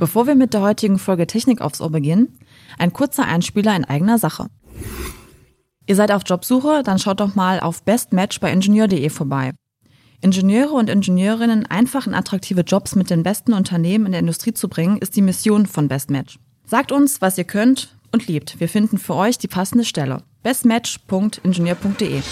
[0.00, 2.38] Bevor wir mit der heutigen Folge Technik aufs Ohr beginnen,
[2.78, 4.46] ein kurzer Einspieler in eigener Sache.
[5.86, 6.82] Ihr seid auf Jobsuche?
[6.82, 9.52] Dann schaut doch mal auf bestmatch bei ingenieur.de vorbei.
[10.22, 14.70] Ingenieure und Ingenieurinnen einfach in attraktive Jobs mit den besten Unternehmen in der Industrie zu
[14.70, 16.38] bringen, ist die Mission von Bestmatch.
[16.64, 18.58] Sagt uns, was ihr könnt und liebt.
[18.58, 20.22] Wir finden für euch die passende Stelle.
[20.42, 22.22] bestmatch.ingenieur.de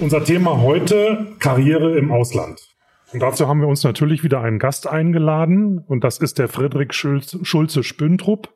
[0.00, 2.58] Unser Thema heute Karriere im Ausland.
[3.12, 6.94] Und dazu haben wir uns natürlich wieder einen Gast eingeladen und das ist der Frederik
[6.94, 8.48] Schulze Spüntrup.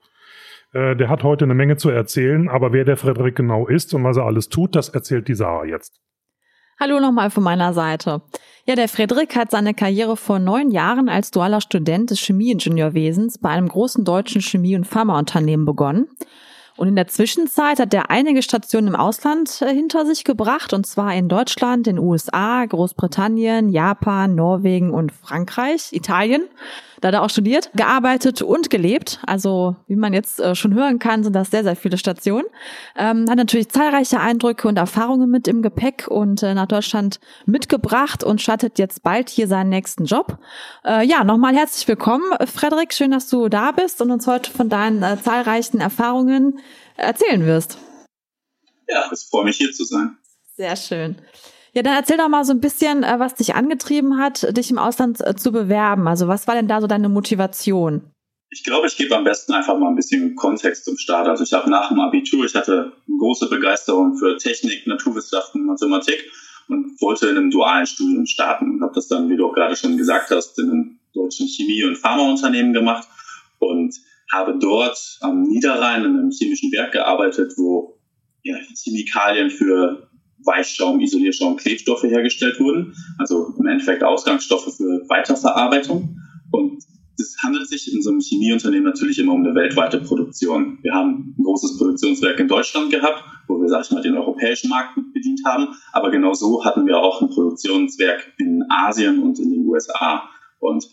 [0.73, 4.05] Äh, der hat heute eine Menge zu erzählen, aber wer der Frederik genau ist und
[4.05, 6.01] was er alles tut, das erzählt die Sarah jetzt.
[6.81, 8.23] Hallo nochmal von meiner Seite.
[8.67, 13.51] Ja, der Frederik hat seine Karriere vor neun Jahren als dualer Student des Chemieingenieurwesens bei
[13.51, 16.09] einem großen deutschen Chemie- und Pharmaunternehmen begonnen.
[16.77, 20.87] Und in der Zwischenzeit hat er einige Stationen im Ausland äh, hinter sich gebracht, und
[20.87, 26.49] zwar in Deutschland, den USA, Großbritannien, Japan, Norwegen und Frankreich, Italien.
[27.05, 29.21] Da hat er auch studiert, gearbeitet und gelebt.
[29.27, 32.47] Also wie man jetzt äh, schon hören kann, sind das sehr, sehr viele Stationen.
[32.97, 38.25] Ähm, hat natürlich zahlreiche Eindrücke und Erfahrungen mit im Gepäck und äh, nach Deutschland mitgebracht
[38.25, 40.39] und startet jetzt bald hier seinen nächsten Job.
[40.83, 42.95] Äh, ja, nochmal herzlich willkommen, Frederik.
[42.95, 46.59] Schön, dass du da bist und uns heute von deinen äh, zahlreichen Erfahrungen
[46.97, 47.79] erzählen wirst.
[48.89, 50.17] Ja, ich freue mich hier zu sein.
[50.57, 51.17] Sehr schön.
[51.73, 54.79] Ja, dann erzähl doch mal so ein bisschen, äh, was dich angetrieben hat, dich im
[54.79, 56.07] Ausland äh, zu bewerben.
[56.07, 58.11] Also was war denn da so deine Motivation?
[58.51, 61.27] Ich glaube, ich gebe am besten einfach mal ein bisschen Kontext zum Start.
[61.27, 66.31] Also ich habe nach dem Abitur, ich hatte große Begeisterung für Technik, Naturwissenschaften, Mathematik
[66.69, 69.75] und wollte in einem dualen Studium starten und habe das dann, wie du auch gerade
[69.75, 73.09] schon gesagt hast, in einem deutschen Chemie- und Pharmaunternehmen gemacht
[73.59, 73.97] und
[74.35, 78.01] habe dort am Niederrhein in einem chemischen Werk gearbeitet, wo
[78.43, 80.09] ja, Chemikalien für
[80.45, 82.95] Weichschaum, Isolierschaum, Klebstoffe hergestellt wurden.
[83.19, 86.19] Also im Endeffekt Ausgangsstoffe für Weiterverarbeitung.
[86.53, 86.85] Und
[87.19, 90.79] es handelt sich in so einem Chemieunternehmen natürlich immer um eine weltweite Produktion.
[90.83, 94.69] Wir haben ein großes Produktionswerk in Deutschland gehabt, wo wir, sag ich mal, den europäischen
[94.69, 95.69] Markt bedient haben.
[95.93, 100.29] Aber genau so hatten wir auch ein Produktionswerk in Asien und in den USA.
[100.59, 100.85] Und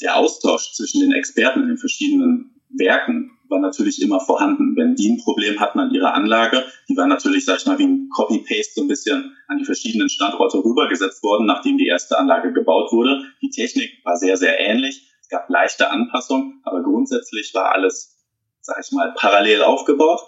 [0.00, 4.76] der Austausch zwischen den Experten in den verschiedenen Werken war natürlich immer vorhanden.
[4.76, 7.86] Wenn die ein Problem hatten an ihrer Anlage, die war natürlich, sag ich mal, wie
[7.86, 12.52] ein Copy-Paste so ein bisschen an die verschiedenen Standorte rübergesetzt worden, nachdem die erste Anlage
[12.52, 13.24] gebaut wurde.
[13.42, 15.10] Die Technik war sehr, sehr ähnlich.
[15.20, 18.18] Es gab leichte Anpassungen, aber grundsätzlich war alles,
[18.60, 20.20] sag ich mal, parallel aufgebaut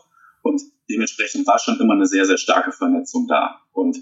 [0.43, 3.61] und dementsprechend war schon immer eine sehr, sehr starke Vernetzung da.
[3.73, 3.99] Und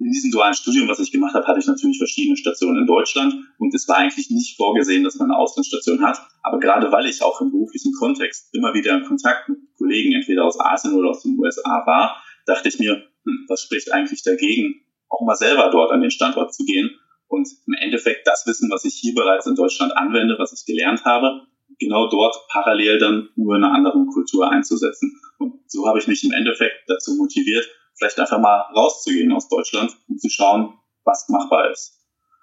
[0.00, 3.34] in diesem dualen Studium, was ich gemacht habe, hatte ich natürlich verschiedene Stationen in Deutschland
[3.58, 6.18] und es war eigentlich nicht vorgesehen, dass man eine Auslandsstation hat.
[6.42, 10.44] Aber gerade weil ich auch im beruflichen Kontext immer wieder in Kontakt mit Kollegen entweder
[10.44, 12.16] aus Asien oder aus den USA war,
[12.46, 14.80] dachte ich mir, hm, was spricht eigentlich dagegen,
[15.10, 16.90] auch mal selber dort an den Standort zu gehen
[17.28, 21.04] und im Endeffekt das Wissen, was ich hier bereits in Deutschland anwende, was ich gelernt
[21.04, 21.42] habe,
[21.78, 25.20] genau dort parallel dann nur in einer anderen Kultur einzusetzen.
[25.38, 27.68] Und so habe ich mich im Endeffekt dazu motiviert,
[28.00, 30.74] vielleicht einfach mal rauszugehen aus Deutschland und zu schauen,
[31.04, 32.00] was machbar ist.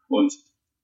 [0.08, 0.34] Und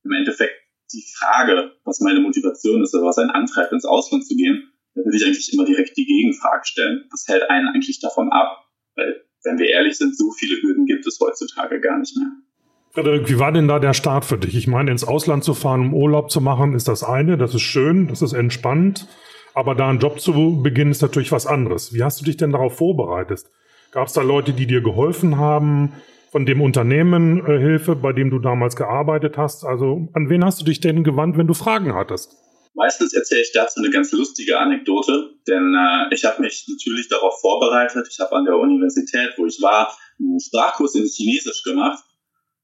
[0.04, 0.56] im Endeffekt
[0.92, 5.04] die Frage, was meine Motivation ist oder was ein Antreibt, ins Ausland zu gehen, da
[5.04, 7.06] würde ich eigentlich immer direkt die Gegenfrage stellen.
[7.12, 8.66] Was hält einen eigentlich davon ab?
[8.96, 13.26] Weil, wenn wir ehrlich sind, so viele Hürden gibt es heutzutage gar nicht mehr.
[13.28, 14.56] Wie war denn da der Start für dich?
[14.56, 17.64] Ich meine, ins Ausland zu fahren, um Urlaub zu machen, ist das eine, das ist
[17.64, 19.08] schön, das ist entspannt.
[19.56, 21.94] Aber da einen Job zu beginnen, ist natürlich was anderes.
[21.94, 23.46] Wie hast du dich denn darauf vorbereitet?
[23.94, 25.94] Gab es da Leute, die dir geholfen haben?
[26.32, 29.64] Von dem Unternehmen äh, Hilfe, bei dem du damals gearbeitet hast?
[29.64, 32.36] Also an wen hast du dich denn gewandt, wenn du Fragen hattest?
[32.74, 37.40] Meistens erzähle ich dazu eine ganz lustige Anekdote, denn äh, ich habe mich natürlich darauf
[37.40, 38.08] vorbereitet.
[38.10, 42.04] Ich habe an der Universität, wo ich war, einen Sprachkurs in Chinesisch gemacht,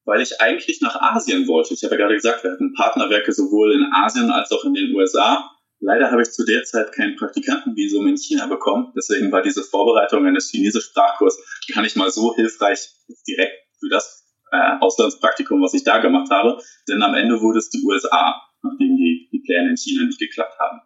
[0.05, 1.75] weil ich eigentlich nach Asien wollte.
[1.75, 4.95] Ich habe ja gerade gesagt, wir hatten Partnerwerke sowohl in Asien als auch in den
[4.95, 5.51] USA.
[5.81, 8.91] Leider habe ich zu der Zeit kein Praktikantenvisum in China bekommen.
[8.95, 11.37] Deswegen war diese Vorbereitung eines Chinesisch-Sprachkurs
[11.73, 12.89] gar nicht mal so hilfreich
[13.27, 16.61] direkt für das äh, Auslandspraktikum, was ich da gemacht habe.
[16.87, 20.59] Denn am Ende wurde es die USA, nachdem die, die Pläne in China nicht geklappt
[20.59, 20.81] haben.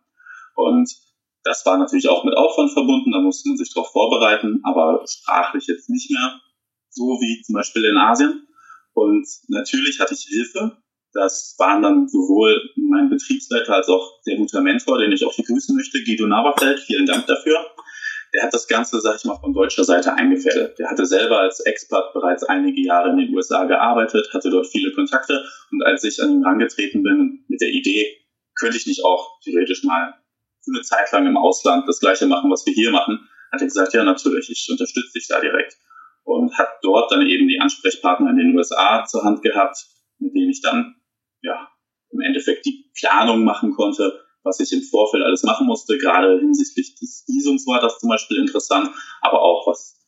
[0.56, 0.90] Und
[1.44, 5.68] das war natürlich auch mit Aufwand verbunden, da musste man sich darauf vorbereiten, aber sprachlich
[5.68, 6.40] jetzt nicht mehr
[6.90, 8.48] so wie zum Beispiel in Asien.
[8.94, 10.78] Und natürlich hatte ich Hilfe
[11.14, 15.76] das waren dann sowohl mein Betriebsleiter als auch sehr guter Mentor, den ich auch begrüßen
[15.76, 16.80] möchte, Guido Naberfeld.
[16.80, 17.58] Vielen Dank dafür.
[18.34, 20.80] der hat das Ganze, sag ich mal, von deutscher Seite eingefädelt.
[20.80, 24.92] Der hatte selber als Expert bereits einige Jahre in den USA gearbeitet, hatte dort viele
[24.94, 28.18] Kontakte und als ich an ihn herangetreten bin mit der Idee,
[28.60, 30.16] könnte ich nicht auch theoretisch mal
[30.64, 33.68] für eine Zeit lang im Ausland das gleiche machen, was wir hier machen, hat er
[33.68, 35.78] gesagt, ja natürlich, ich unterstütze dich da direkt.
[36.24, 39.86] Und hat dort dann eben die Ansprechpartner in den USA zur Hand gehabt,
[40.20, 40.96] mit denen ich dann
[41.44, 41.70] ja
[42.12, 45.98] im Endeffekt die Planung machen konnte, was ich im Vorfeld alles machen musste.
[45.98, 48.90] Gerade hinsichtlich des Visums war das zum Beispiel interessant,
[49.22, 50.00] aber auch was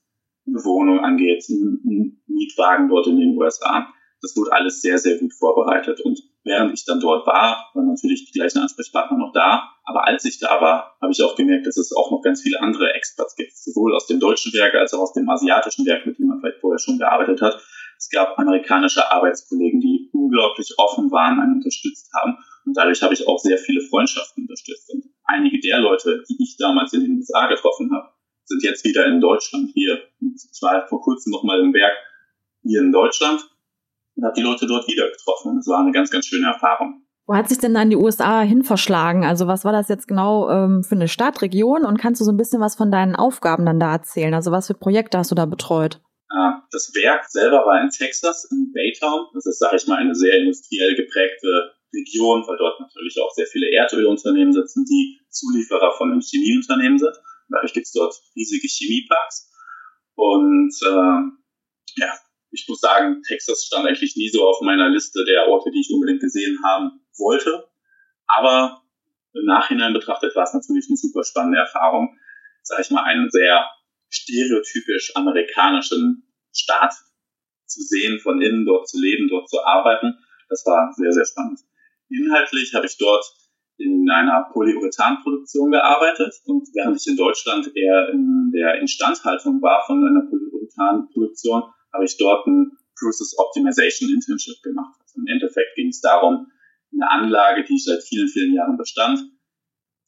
[0.47, 3.87] eine Wohnung angeht, ein Mietwagen dort in den USA.
[4.21, 6.01] Das wurde alles sehr, sehr gut vorbereitet.
[6.01, 9.71] Und während ich dann dort war, waren natürlich die gleichen Ansprechpartner noch da.
[9.83, 12.61] Aber als ich da war, habe ich auch gemerkt, dass es auch noch ganz viele
[12.61, 16.17] andere Experts gibt, sowohl aus dem deutschen Werk als auch aus dem asiatischen Werk, mit
[16.17, 17.61] dem man vielleicht vorher schon gearbeitet hat.
[17.97, 22.37] Es gab amerikanische Arbeitskollegen, die unglaublich offen waren, einen unterstützt haben.
[22.65, 24.91] Und dadurch habe ich auch sehr viele Freundschaften unterstützt.
[24.93, 28.09] Und einige der Leute, die ich damals in den USA getroffen habe,
[28.45, 29.99] sind jetzt wieder in Deutschland hier.
[30.19, 31.93] Ich war vor kurzem noch mal im Werk
[32.63, 33.41] hier in Deutschland
[34.15, 35.57] und habe die Leute dort wieder getroffen.
[35.57, 37.01] Es war eine ganz, ganz schöne Erfahrung.
[37.27, 39.25] Wo hat sich denn dann die USA hin verschlagen?
[39.25, 41.83] Also was war das jetzt genau ähm, für eine Stadtregion?
[41.83, 44.33] Und kannst du so ein bisschen was von deinen Aufgaben dann da erzählen?
[44.35, 46.01] Also was für Projekte hast du da betreut?
[46.71, 49.27] Das Werk selber war in Texas, in Baytown.
[49.33, 53.47] Das ist, sage ich mal, eine sehr industriell geprägte Region, weil dort natürlich auch sehr
[53.47, 57.15] viele Erdölunternehmen sitzen, die Zulieferer von einem Chemieunternehmen sind.
[57.49, 59.51] Dadurch gibt es dort riesige Chemieparks.
[60.15, 62.13] Und äh, ja,
[62.51, 65.93] ich muss sagen, Texas stand eigentlich nie so auf meiner Liste der Orte, die ich
[65.93, 67.69] unbedingt gesehen haben wollte.
[68.27, 68.81] Aber
[69.33, 72.17] im Nachhinein betrachtet war es natürlich eine super spannende Erfahrung,
[72.63, 73.69] sage ich mal, einen sehr
[74.09, 76.24] stereotypisch amerikanischen
[76.55, 76.93] Staat
[77.65, 80.17] zu sehen, von innen dort zu leben, dort zu arbeiten.
[80.49, 81.59] Das war sehr, sehr spannend.
[82.09, 83.25] Inhaltlich habe ich dort
[83.77, 90.05] in einer Polyurethanproduktion gearbeitet und während ich in Deutschland eher in der Instandhaltung war von
[90.05, 91.63] einer Polyurethanproduktion,
[91.93, 94.95] habe ich dort ein Process Optimization Internship gemacht.
[95.01, 96.47] Also Im Endeffekt ging es darum,
[96.93, 99.19] eine Anlage, die seit vielen, vielen Jahren bestand,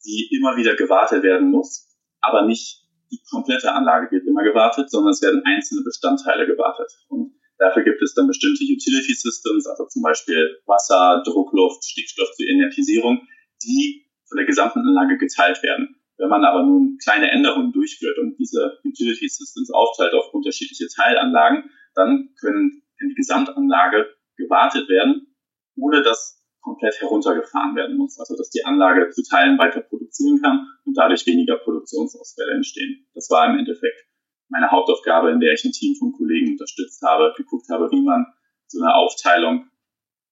[0.04, 5.12] die immer wieder gewartet werden muss, aber nicht die komplette Anlage wird immer gewartet, sondern
[5.12, 6.92] es werden einzelne Bestandteile gewartet.
[7.08, 12.46] Und dafür gibt es dann bestimmte Utility Systems, also zum Beispiel Wasser, Druckluft, Stickstoff zur
[12.46, 13.20] Inertisierung,
[13.62, 15.96] die von der gesamten Anlage geteilt werden.
[16.18, 21.70] Wenn man aber nun kleine Änderungen durchführt und diese Utility Systems aufteilt auf unterschiedliche Teilanlagen,
[21.94, 24.06] dann können, die Gesamtanlage
[24.36, 25.34] gewartet werden,
[25.76, 28.18] ohne dass komplett heruntergefahren werden muss.
[28.18, 33.06] Also dass die Anlage zu Teilen weiter produzieren kann und dadurch weniger Produktionsausfälle entstehen.
[33.14, 34.06] Das war im Endeffekt
[34.48, 38.26] meine Hauptaufgabe, in der ich ein Team von Kollegen unterstützt habe, geguckt habe, wie man
[38.66, 39.70] so eine Aufteilung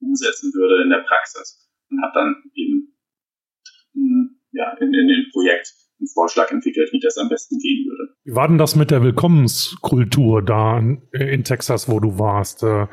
[0.01, 2.97] umsetzen würde in der Praxis und habe dann eben
[4.53, 8.13] ja, in, in dem Projekt einen Vorschlag entwickelt, wie das am besten gehen würde.
[8.25, 12.63] Wie war denn das mit der Willkommenskultur da in Texas, wo du warst?
[12.63, 12.87] Äh,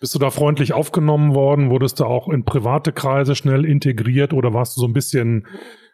[0.00, 1.70] bist du da freundlich aufgenommen worden?
[1.70, 5.46] Wurdest du auch in private Kreise schnell integriert oder warst du so ein bisschen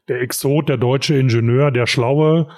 [0.09, 2.49] der Exot, der deutsche Ingenieur, der Schlaue,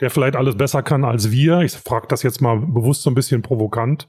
[0.00, 1.60] der vielleicht alles besser kann als wir?
[1.60, 4.08] Ich frage das jetzt mal bewusst so ein bisschen provokant.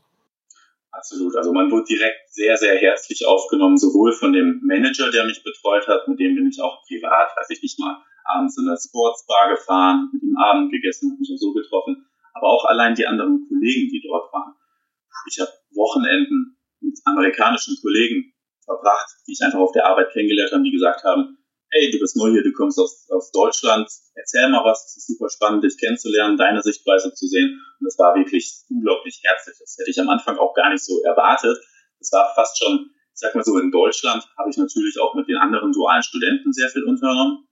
[0.91, 1.35] Absolut.
[1.35, 5.87] Also man wurde direkt sehr, sehr herzlich aufgenommen, sowohl von dem Manager, der mich betreut
[5.87, 9.49] hat, mit dem bin ich auch privat, weiß ich nicht mal, abends in der Sportsbar
[9.55, 13.47] gefahren, mit ihm Abend gegessen, habe mich auch so getroffen, aber auch allein die anderen
[13.47, 14.53] Kollegen, die dort waren.
[15.27, 18.33] Ich habe Wochenenden mit amerikanischen Kollegen
[18.63, 21.37] verbracht, die ich einfach auf der Arbeit kennengelernt habe, die gesagt haben,
[21.71, 25.07] hey, du bist neu hier, du kommst aus, aus Deutschland, erzähl mal was, es ist
[25.07, 27.59] super spannend, dich kennenzulernen, deine Sichtweise zu sehen.
[27.79, 29.57] Und das war wirklich unglaublich herzlich.
[29.59, 31.57] Das hätte ich am Anfang auch gar nicht so erwartet.
[31.99, 35.27] Das war fast schon, ich sag mal so, in Deutschland habe ich natürlich auch mit
[35.27, 37.46] den anderen dualen Studenten sehr viel unternommen.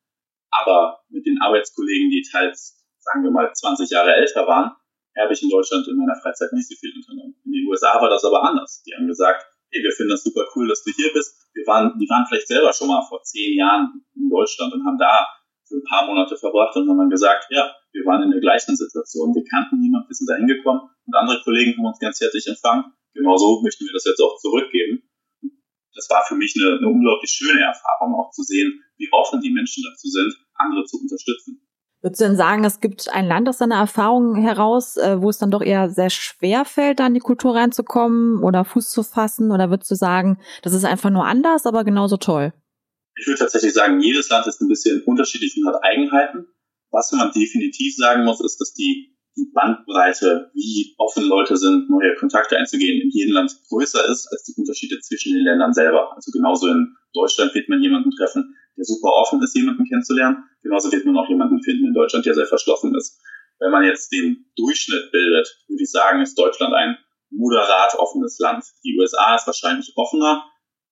[0.60, 4.72] Aber mit den Arbeitskollegen, die teils, sagen wir mal, 20 Jahre älter waren,
[5.18, 7.36] habe ich in Deutschland in meiner Freizeit nicht so viel unternommen.
[7.46, 8.84] In den USA war das aber anders.
[8.84, 11.48] Die haben gesagt, hey, wir finden das super cool, dass du hier bist.
[11.54, 14.98] Wir waren, die waren vielleicht selber schon mal vor zehn Jahren in Deutschland und haben
[14.98, 15.26] da
[15.68, 18.76] für ein paar Monate verbracht und haben dann gesagt, ja, wir waren in der gleichen
[18.76, 19.34] Situation.
[19.34, 22.94] Wir kannten niemanden, wir sind da hingekommen und andere Kollegen haben uns ganz herzlich empfangen.
[23.14, 25.02] Genauso möchten wir das jetzt auch zurückgeben.
[25.96, 29.52] Das war für mich eine, eine unglaublich schöne Erfahrung, auch zu sehen, wie offen die
[29.52, 31.62] Menschen dazu sind, andere zu unterstützen.
[32.06, 35.40] Würdest du denn sagen, es gibt ein Land aus deiner Erfahrung heraus, äh, wo es
[35.40, 39.52] dann doch eher sehr schwer fällt, da in die Kultur reinzukommen oder Fuß zu fassen?
[39.52, 42.54] Oder würdest du sagen, das ist einfach nur anders, aber genauso toll?
[43.18, 46.46] Ich würde tatsächlich sagen, jedes Land ist ein bisschen unterschiedlich und hat Eigenheiten.
[46.92, 52.16] Was man definitiv sagen muss, ist, dass die, die Bandbreite, wie offen Leute sind, neue
[52.16, 56.14] Kontakte einzugehen, in jedem Land größer ist als die Unterschiede zwischen den Ländern selber.
[56.16, 60.44] Also genauso in Deutschland wird man jemanden treffen, der super offen ist, jemanden kennenzulernen.
[60.64, 63.20] Genauso wird man auch jemanden finden in Deutschland, der sehr verschlossen ist.
[63.60, 66.98] wenn man jetzt den Durchschnitt bildet, würde ich sagen, ist Deutschland ein
[67.30, 68.66] moderat offenes Land.
[68.84, 70.44] Die USA ist wahrscheinlich offener.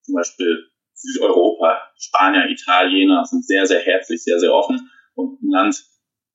[0.02, 4.90] Zum Beispiel Südeuropa, Spanier, Italiener sind sehr, sehr herzlich, sehr, sehr offen.
[5.16, 5.84] Und ein Land,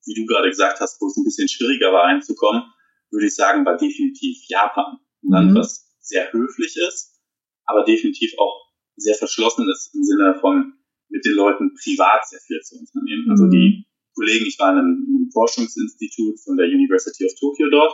[0.08, 2.62] wie du gerade gesagt hast, wo es ein bisschen schwieriger war reinzukommen,
[3.10, 4.98] würde ich sagen, war definitiv Japan.
[5.24, 5.56] Ein Land, mhm.
[5.56, 7.20] was sehr höflich ist,
[7.64, 10.74] aber definitiv auch sehr verschlossen ist im Sinne von
[11.10, 13.30] mit den Leuten privat sehr viel zu unternehmen.
[13.30, 13.50] Also mhm.
[13.50, 17.92] die Kollegen, ich war in einem, einem Forschungsinstitut von der University of Tokyo dort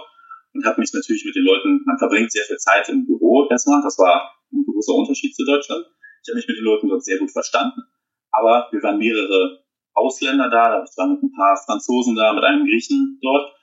[0.54, 3.82] und habe mich natürlich mit den Leuten, man verbringt sehr viel Zeit im Büro erstmal,
[3.82, 5.84] das war ein großer Unterschied zu Deutschland.
[6.22, 7.82] Ich habe mich mit den Leuten dort sehr gut verstanden,
[8.30, 9.63] aber wir waren mehrere
[9.94, 13.54] Ausländer da, ich war mit ein paar Franzosen da, mit einem Griechen dort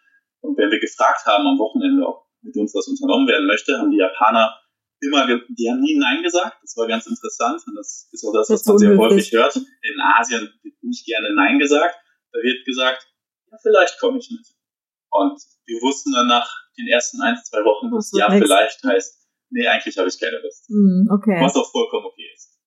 [0.42, 3.92] und wenn wir gefragt haben am Wochenende, ob mit uns was unternommen werden möchte, haben
[3.92, 4.58] die Japaner
[5.02, 6.58] immer, die haben nie Nein gesagt.
[6.62, 9.56] Das war ganz interessant und das ist auch das, was man sehr häufig hört.
[9.56, 11.96] In Asien wird nicht gerne Nein gesagt.
[12.32, 13.08] Da wird gesagt,
[13.52, 14.46] ja, vielleicht komme ich mit.
[15.10, 19.68] Und wir wussten dann nach den ersten ein, zwei Wochen, dass ja, vielleicht heißt, nee,
[19.68, 20.70] eigentlich habe ich keine Lust.
[20.70, 21.38] Mm, okay.
[21.42, 22.58] Was auch vollkommen okay ist.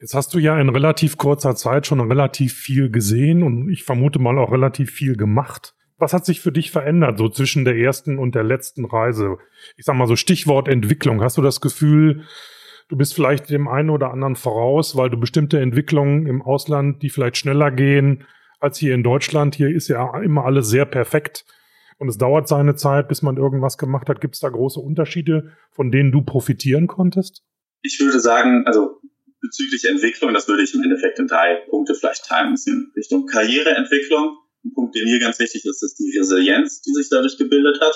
[0.00, 4.18] Jetzt hast du ja in relativ kurzer Zeit schon relativ viel gesehen und ich vermute
[4.18, 5.74] mal auch relativ viel gemacht.
[5.96, 9.38] Was hat sich für dich verändert, so zwischen der ersten und der letzten Reise?
[9.76, 11.22] Ich sag mal so Stichwort Entwicklung.
[11.22, 12.24] Hast du das Gefühl,
[12.88, 17.10] du bist vielleicht dem einen oder anderen voraus, weil du bestimmte Entwicklungen im Ausland, die
[17.10, 18.24] vielleicht schneller gehen
[18.58, 21.44] als hier in Deutschland, hier ist ja immer alles sehr perfekt
[21.98, 24.20] und es dauert seine Zeit, bis man irgendwas gemacht hat.
[24.20, 27.42] Gibt es da große Unterschiede, von denen du profitieren konntest?
[27.82, 29.00] Ich würde sagen, also
[29.44, 32.48] bezüglich Entwicklung, das würde ich im Endeffekt in drei Punkte vielleicht teilen.
[32.48, 36.92] Ein bisschen Richtung Karriereentwicklung, ein Punkt, der mir ganz wichtig ist, ist die Resilienz, die
[36.92, 37.94] sich dadurch gebildet hat.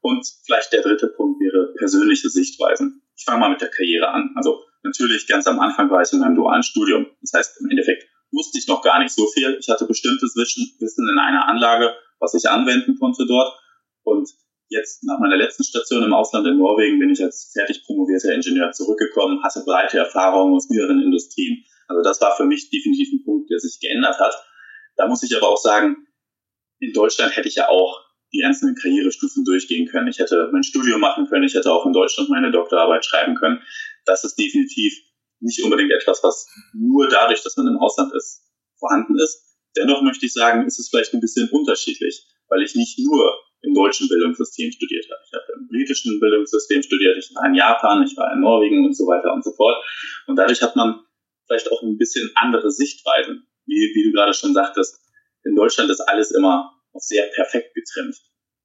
[0.00, 3.02] Und vielleicht der dritte Punkt wäre persönliche Sichtweisen.
[3.16, 4.30] Ich fange mal mit der Karriere an.
[4.36, 7.06] Also natürlich ganz am Anfang war ich in einem dualen Studium.
[7.20, 9.56] Das heißt, im Endeffekt wusste ich noch gar nicht so viel.
[9.60, 13.52] Ich hatte bestimmtes Wissen in einer Anlage, was ich anwenden konnte dort.
[14.02, 14.28] Und
[14.68, 18.70] jetzt nach meiner letzten Station im Ausland in Norwegen bin ich als fertig promovierter Ingenieur
[18.72, 21.64] zurückgekommen, hatte breite Erfahrungen aus mehreren Industrien.
[21.88, 24.34] Also das war für mich definitiv ein Punkt, der sich geändert hat.
[24.96, 26.06] Da muss ich aber auch sagen,
[26.80, 30.08] in Deutschland hätte ich ja auch die einzelnen Karrierestufen durchgehen können.
[30.08, 33.62] Ich hätte mein Studium machen können, ich hätte auch in Deutschland meine Doktorarbeit schreiben können.
[34.04, 34.92] Das ist definitiv
[35.40, 38.44] nicht unbedingt etwas, was nur dadurch, dass man im Ausland ist,
[38.78, 39.44] vorhanden ist.
[39.76, 43.74] Dennoch möchte ich sagen, ist es vielleicht ein bisschen unterschiedlich, weil ich nicht nur im
[43.74, 45.20] deutschen Bildungssystem studiert habe.
[45.26, 48.96] Ich habe im britischen Bildungssystem studiert, ich war in Japan, ich war in Norwegen und
[48.96, 49.76] so weiter und so fort.
[50.26, 51.00] Und dadurch hat man
[51.46, 53.46] vielleicht auch ein bisschen andere Sichtweisen.
[53.66, 55.00] Wie, wie du gerade schon sagtest,
[55.44, 58.16] in Deutschland ist alles immer auf sehr perfekt getrimmt.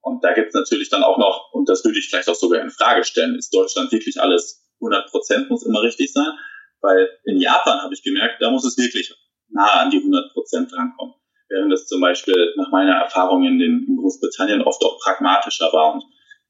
[0.02, 2.62] Und da gibt es natürlich dann auch noch, und das würde ich vielleicht auch sogar
[2.62, 6.38] in Frage stellen, ist Deutschland wirklich alles 100 Prozent muss immer richtig sein?
[6.82, 9.14] Weil in Japan habe ich gemerkt, da muss es wirklich
[9.48, 11.16] nahe an die 100 Prozent drankommen.
[11.54, 15.94] Während es zum Beispiel nach meiner Erfahrung in, den, in Großbritannien oft auch pragmatischer war
[15.94, 16.04] und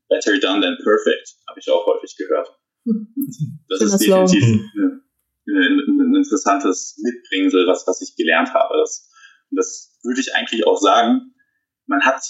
[0.08, 2.50] better done than perfect, habe ich auch häufig gehört.
[3.70, 5.02] Das ist definitiv ein,
[5.48, 8.76] ein, interessantes Mitbringsel, was, was ich gelernt habe.
[8.78, 9.10] Das,
[9.52, 11.34] das würde ich eigentlich auch sagen,
[11.88, 12.22] man hat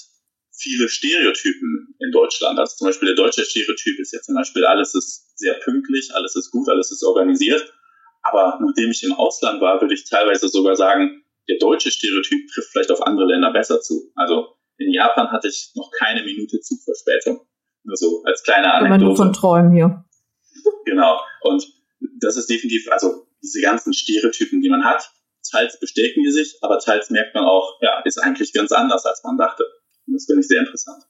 [0.55, 2.57] viele Stereotypen in Deutschland.
[2.59, 6.35] Also zum Beispiel der deutsche Stereotyp ist ja zum Beispiel, alles ist sehr pünktlich, alles
[6.35, 7.73] ist gut, alles ist organisiert.
[8.21, 12.71] Aber nachdem ich im Ausland war, würde ich teilweise sogar sagen, der deutsche Stereotyp trifft
[12.71, 14.11] vielleicht auf andere Länder besser zu.
[14.15, 17.45] Also in Japan hatte ich noch keine Minute Zugverspätung.
[17.83, 19.01] Nur so als kleine Anekdote.
[19.01, 20.05] Wenn du von Träumen hier.
[20.85, 21.19] Genau.
[21.41, 21.65] Und
[22.19, 25.09] das ist definitiv, also diese ganzen Stereotypen, die man hat,
[25.49, 29.23] teils bestätigen die sich, aber teils merkt man auch, ja, ist eigentlich ganz anders, als
[29.23, 29.63] man dachte.
[30.07, 31.03] Und das finde ich sehr interessant.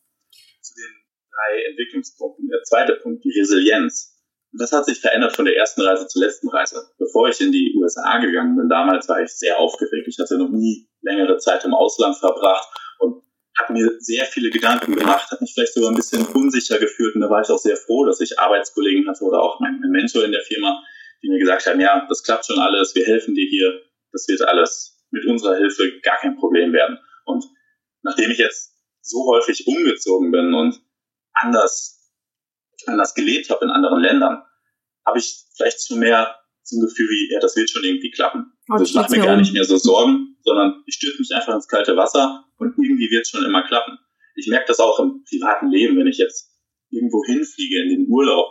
[0.62, 2.48] Zu den drei Entwicklungspunkten.
[2.50, 4.13] Der zweite Punkt, die Resilienz.
[4.60, 6.88] Das hat sich verändert von der ersten Reise zur letzten Reise.
[7.00, 10.08] Bevor ich in die USA gegangen bin, damals war ich sehr aufgeregt.
[10.08, 12.68] Ich hatte noch nie längere Zeit im Ausland verbracht
[13.00, 13.24] und
[13.58, 17.22] habe mir sehr viele Gedanken gemacht, habe mich vielleicht sogar ein bisschen unsicher gefühlt und
[17.22, 20.32] da war ich auch sehr froh, dass ich Arbeitskollegen hatte oder auch meinen Mentor in
[20.32, 20.84] der Firma,
[21.22, 23.82] die mir gesagt haben, ja, das klappt schon alles, wir helfen dir hier,
[24.12, 27.00] das wird alles mit unserer Hilfe gar kein Problem werden.
[27.26, 27.46] Und
[28.02, 30.82] nachdem ich jetzt so häufig umgezogen bin und
[31.34, 31.93] anders,
[32.88, 34.44] anders gelebt habe in anderen Ländern,
[35.06, 38.54] habe ich vielleicht zu mehr so ein Gefühl wie, ja, das wird schon irgendwie klappen.
[38.70, 41.54] Oh, also ich mache mir gar nicht mehr so Sorgen, sondern ich stürze mich einfach
[41.54, 44.00] ins kalte Wasser und irgendwie wird es schon immer klappen.
[44.36, 46.52] Ich merke das auch im privaten Leben, wenn ich jetzt
[46.90, 48.48] irgendwo hinfliege in den Urlaub.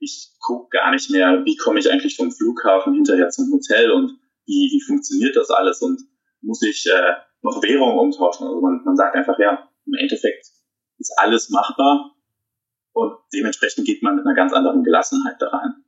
[0.00, 4.18] Ich gucke gar nicht mehr, wie komme ich eigentlich vom Flughafen hinterher zum Hotel und
[4.46, 6.00] wie, wie funktioniert das alles und
[6.40, 7.12] muss ich äh,
[7.42, 8.46] noch Währung umtauschen?
[8.48, 10.46] Also man, man sagt einfach, ja, im Endeffekt
[10.98, 12.12] ist alles machbar
[12.92, 15.84] und dementsprechend geht man mit einer ganz anderen Gelassenheit da rein.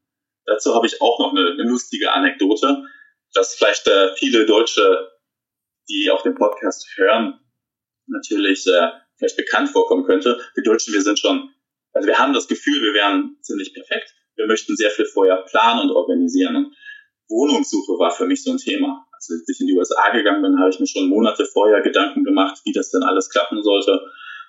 [0.47, 2.85] Dazu habe ich auch noch eine, eine lustige Anekdote,
[3.33, 5.11] dass vielleicht äh, viele Deutsche,
[5.89, 7.41] die auch den Podcast hören,
[8.07, 10.41] natürlich äh, vielleicht bekannt vorkommen könnte.
[10.55, 11.51] Wir Deutschen, wir sind schon,
[11.93, 14.15] also wir haben das Gefühl, wir wären ziemlich perfekt.
[14.37, 16.57] Wir möchten sehr viel vorher planen und organisieren.
[16.57, 16.77] Und
[17.29, 19.07] Wohnungssuche war für mich so ein Thema.
[19.13, 22.61] Als ich in die USA gegangen bin, habe ich mir schon Monate vorher Gedanken gemacht,
[22.65, 24.01] wie das denn alles klappen sollte.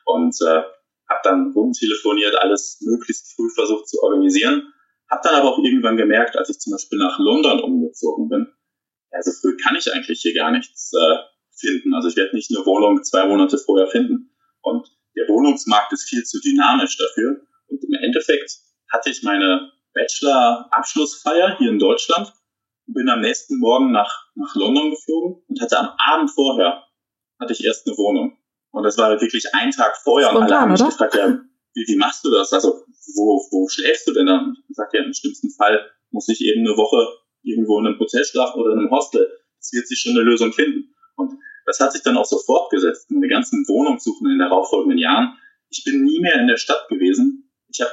[0.05, 0.63] Und äh,
[1.09, 4.73] habe dann rumtelefoniert, alles möglichst früh versucht zu organisieren.
[5.09, 8.47] Habe dann aber auch irgendwann gemerkt, als ich zum Beispiel nach London umgezogen bin,
[9.11, 11.17] ja, so früh kann ich eigentlich hier gar nichts äh,
[11.57, 11.93] finden.
[11.93, 14.35] Also ich werde nicht eine Wohnung zwei Monate vorher finden.
[14.61, 17.41] Und der Wohnungsmarkt ist viel zu dynamisch dafür.
[17.67, 18.51] Und im Endeffekt
[18.91, 22.33] hatte ich meine Bachelor-Abschlussfeier hier in Deutschland
[22.87, 26.83] bin am nächsten Morgen nach, nach London geflogen und hatte am Abend vorher,
[27.39, 28.37] hatte ich erst eine Wohnung.
[28.75, 30.89] Und das war wirklich ein Tag vorher Spontan, und alle haben mich oder?
[30.89, 31.39] gefragt, ja,
[31.75, 32.51] wie, wie machst du das?
[32.51, 32.83] Also,
[33.15, 34.53] wo, wo schläfst du denn dann?
[34.67, 37.07] Ich sagte, ja, im schlimmsten Fall muss ich eben eine Woche
[37.41, 39.31] irgendwo in einem Hotel schlafen oder in einem Hostel.
[39.61, 40.93] Es wird sich schon eine Lösung finden.
[41.15, 43.09] Und das hat sich dann auch so fortgesetzt.
[43.11, 45.37] In den ganzen Wohnungssuchen in den darauffolgenden Jahren.
[45.69, 47.49] Ich bin nie mehr in der Stadt gewesen.
[47.69, 47.91] Ich habe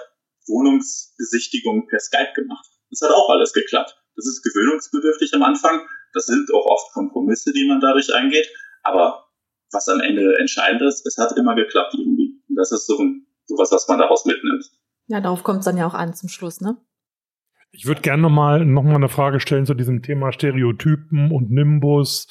[0.48, 2.66] Wohnungsbesichtigungen per Skype gemacht.
[2.90, 3.96] Das hat auch alles geklappt.
[4.16, 5.86] Das ist gewöhnungsbedürftig am Anfang.
[6.12, 8.48] Das sind auch oft Kompromisse, die man dadurch eingeht.
[8.82, 9.28] Aber
[9.72, 12.40] was am Ende entscheidend ist, es hat immer geklappt irgendwie.
[12.48, 14.64] Und das ist so, ein, so was, was man daraus mitnimmt.
[15.06, 16.76] Ja, darauf kommt es dann ja auch an zum Schluss, ne?
[17.74, 22.28] Ich würde gerne nochmal noch mal eine Frage stellen zu diesem Thema Stereotypen und Nimbus.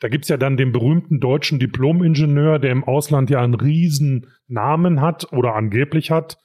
[0.00, 5.00] Da gibt's ja dann den berühmten deutschen Diplom-Ingenieur, der im Ausland ja einen riesen Namen
[5.00, 6.38] hat oder angeblich hat.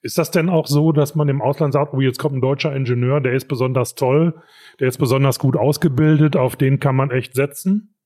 [0.00, 2.74] Ist das denn auch so, dass man im Ausland sagt, oh, jetzt kommt ein deutscher
[2.74, 4.42] Ingenieur, der ist besonders toll,
[4.78, 7.97] der ist besonders gut ausgebildet, auf den kann man echt setzen?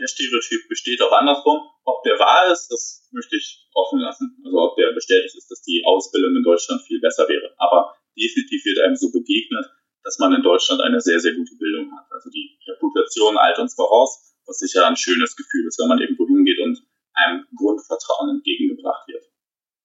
[0.00, 1.60] Der Stereotyp besteht auch andersrum.
[1.84, 4.40] Ob der wahr ist, das möchte ich offen lassen.
[4.44, 7.52] Also ob der bestätigt ist, dass die Ausbildung in Deutschland viel besser wäre.
[7.58, 9.66] Aber definitiv wird einem so begegnet,
[10.02, 12.10] dass man in Deutschland eine sehr, sehr gute Bildung hat.
[12.10, 16.26] Also die Reputation eilt uns voraus, was sicher ein schönes Gefühl ist, wenn man irgendwo
[16.26, 16.80] hingeht und
[17.12, 19.24] einem Grundvertrauen entgegengebracht wird.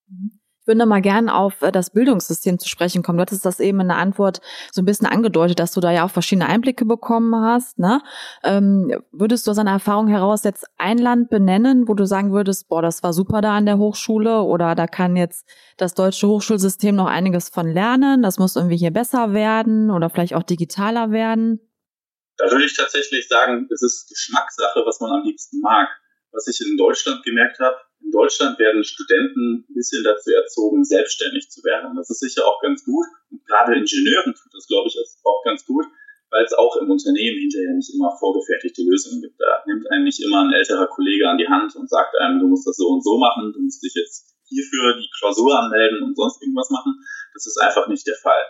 [0.07, 0.39] Mhm.
[0.65, 3.17] Würde mal gern auf äh, das Bildungssystem zu sprechen kommen.
[3.17, 4.41] Du hattest das eben in der Antwort
[4.71, 7.79] so ein bisschen angedeutet, dass du da ja auch verschiedene Einblicke bekommen hast.
[7.79, 8.01] Ne?
[8.43, 12.67] Ähm, würdest du aus einer Erfahrung heraus jetzt ein Land benennen, wo du sagen würdest,
[12.67, 15.47] boah, das war super da an der Hochschule oder da kann jetzt
[15.77, 20.33] das deutsche Hochschulsystem noch einiges von lernen, das muss irgendwie hier besser werden oder vielleicht
[20.33, 21.59] auch digitaler werden?
[22.37, 25.87] Da würde ich tatsächlich sagen, es ist Geschmackssache, was man am liebsten mag.
[26.31, 31.49] Was ich in Deutschland gemerkt habe, in Deutschland werden Studenten ein bisschen dazu erzogen, selbstständig
[31.49, 31.95] zu werden.
[31.95, 33.05] Das ist sicher auch ganz gut.
[33.31, 35.85] Und gerade Ingenieuren tut das, glaube ich, auch ganz gut,
[36.29, 39.39] weil es auch im Unternehmen hinterher nicht immer vorgefertigte Lösungen gibt.
[39.39, 42.47] Da nimmt einen nicht immer ein älterer Kollege an die Hand und sagt einem, du
[42.47, 46.15] musst das so und so machen, du musst dich jetzt hierfür die Klausur anmelden und
[46.15, 46.93] sonst irgendwas machen.
[47.33, 48.43] Das ist einfach nicht der Fall.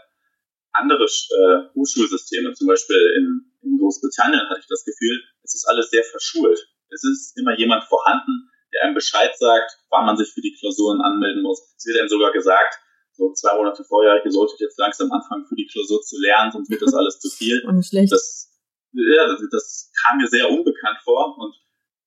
[0.74, 5.90] Andere äh, Hochschulsysteme, zum Beispiel in, in Großbritannien, hatte ich das Gefühl, es ist alles
[5.90, 6.60] sehr verschult.
[6.90, 11.00] Es ist immer jemand vorhanden, der einem Bescheid sagt, wann man sich für die Klausuren
[11.02, 11.64] anmelden muss.
[11.78, 12.76] Es wird einem sogar gesagt,
[13.16, 16.70] so zwei Monate vorher, ihr solltet jetzt langsam anfangen, für die Klausur zu lernen, sonst
[16.70, 17.64] wird das alles zu viel.
[17.68, 18.12] Und schlecht.
[18.12, 18.52] Das,
[18.92, 21.56] ja, das, das kam mir sehr unbekannt vor und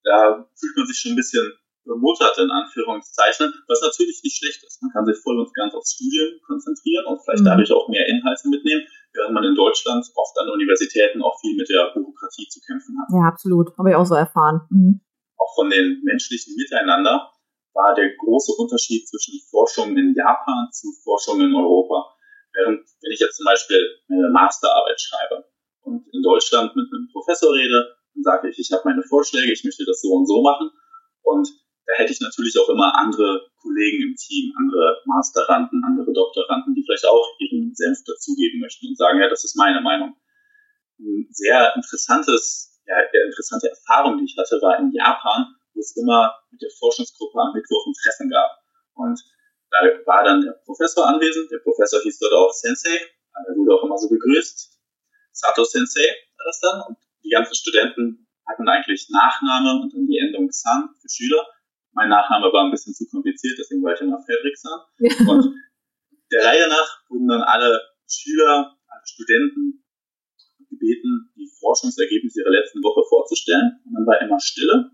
[0.04, 1.44] da fühlt man sich schon ein bisschen
[1.84, 4.80] bemuttert, in Anführungszeichen, was natürlich nicht schlecht ist.
[4.80, 7.48] Man kann sich voll und ganz aufs Studium konzentrieren und vielleicht mhm.
[7.48, 11.68] dadurch auch mehr Inhalte mitnehmen, während man in Deutschland oft an Universitäten auch viel mit
[11.68, 13.08] der Bürokratie zu kämpfen hat.
[13.12, 13.76] Ja, absolut.
[13.76, 14.62] Habe ich auch so erfahren.
[14.70, 15.00] Mhm
[15.38, 17.32] auch von den menschlichen Miteinander
[17.74, 22.14] war der große Unterschied zwischen Forschung in Japan zu Forschung in Europa.
[22.52, 23.78] Während, wenn ich jetzt zum Beispiel
[24.10, 25.44] eine Masterarbeit schreibe
[25.82, 29.62] und in Deutschland mit einem Professor rede, dann sage ich, ich habe meine Vorschläge, ich
[29.64, 30.70] möchte das so und so machen.
[31.22, 31.48] Und
[31.86, 36.82] da hätte ich natürlich auch immer andere Kollegen im Team, andere Masteranden, andere Doktoranden, die
[36.84, 40.16] vielleicht auch ihren Senf dazugeben möchten und sagen, ja, das ist meine Meinung.
[40.98, 45.94] Ein sehr interessantes ja, der interessante Erfahrung, die ich hatte, war in Japan, wo es
[45.96, 48.50] immer mit der Forschungsgruppe am Mittwoch ein Treffen gab.
[48.94, 49.20] Und
[49.70, 51.50] da war dann der Professor anwesend.
[51.52, 52.96] Der Professor hieß dort auch Sensei.
[52.96, 54.72] Er wurde auch immer so begrüßt.
[55.32, 56.80] Sato Sensei war das dann.
[56.88, 61.46] Und die ganzen Studenten hatten eigentlich Nachname und dann die Endung San für Schüler.
[61.92, 64.80] Mein Nachname war ein bisschen zu kompliziert, deswegen war ich immer Fredricksan.
[65.28, 65.54] Und
[66.32, 69.84] der Reihe nach wurden dann alle Schüler, alle Studenten
[70.78, 73.82] gebeten, die Forschungsergebnisse ihrer letzten Woche vorzustellen.
[73.84, 74.90] Und dann war immer Stille.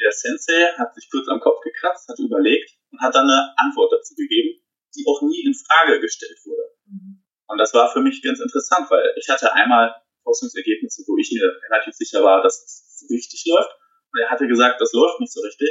[0.00, 3.92] Der Sensei hat sich kurz am Kopf gekratzt, hat überlegt und hat dann eine Antwort
[3.92, 4.62] dazu gegeben,
[4.94, 6.62] die auch nie in Frage gestellt wurde.
[6.86, 7.22] Mhm.
[7.46, 11.52] Und das war für mich ganz interessant, weil ich hatte einmal Forschungsergebnisse, wo ich mir
[11.68, 13.70] relativ sicher war, dass es richtig läuft.
[14.12, 15.68] Und er hatte gesagt, das läuft nicht so richtig.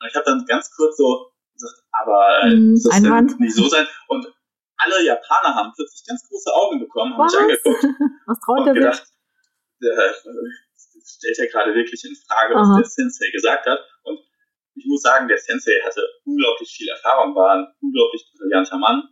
[0.00, 3.86] Und ich habe dann ganz kurz so gesagt, aber mhm, das denn nicht so sein?
[4.08, 4.26] Und
[4.84, 7.84] alle Japaner haben plötzlich ganz große Augen bekommen, haben mich angeguckt.
[8.26, 9.06] Was traut er gedacht,
[9.80, 10.14] der,
[11.04, 12.78] stellt ja gerade wirklich in Frage, was Aha.
[12.78, 13.80] der Sensei gesagt hat.
[14.04, 14.20] Und
[14.74, 19.02] ich muss sagen, der Sensei hatte unglaublich viel Erfahrung, war ein unglaublich brillanter Mann.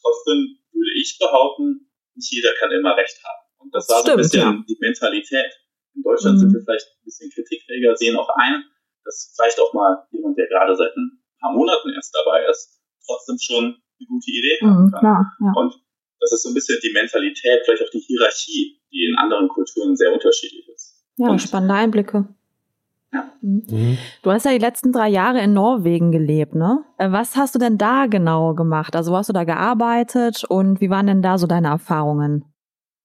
[0.00, 3.42] Trotzdem würde ich behaupten, nicht jeder kann immer recht haben.
[3.58, 4.64] Und das, war so ein bisschen ja.
[4.68, 5.52] die Mentalität.
[5.94, 6.40] In Deutschland mhm.
[6.40, 8.64] sind wir vielleicht ein bisschen kritikfähiger, sehen auch ein,
[9.04, 13.36] dass vielleicht auch mal jemand, der gerade seit ein paar Monaten erst dabei ist, trotzdem
[13.40, 15.00] schon eine gute Idee haben mhm, kann.
[15.00, 15.52] Klar, ja.
[15.54, 15.74] Und
[16.20, 19.96] das ist so ein bisschen die Mentalität, vielleicht auch die Hierarchie, die in anderen Kulturen
[19.96, 21.04] sehr unterschiedlich ist.
[21.16, 22.28] Ja, Und spannende Einblicke.
[23.12, 23.32] Ja.
[23.40, 23.62] Mhm.
[23.68, 23.98] mhm.
[24.22, 26.84] Du hast ja die letzten drei Jahre in Norwegen gelebt, ne?
[26.98, 28.94] Äh, was hast du denn da genau gemacht?
[28.94, 32.44] Also wo hast du da gearbeitet und wie waren denn da so deine Erfahrungen?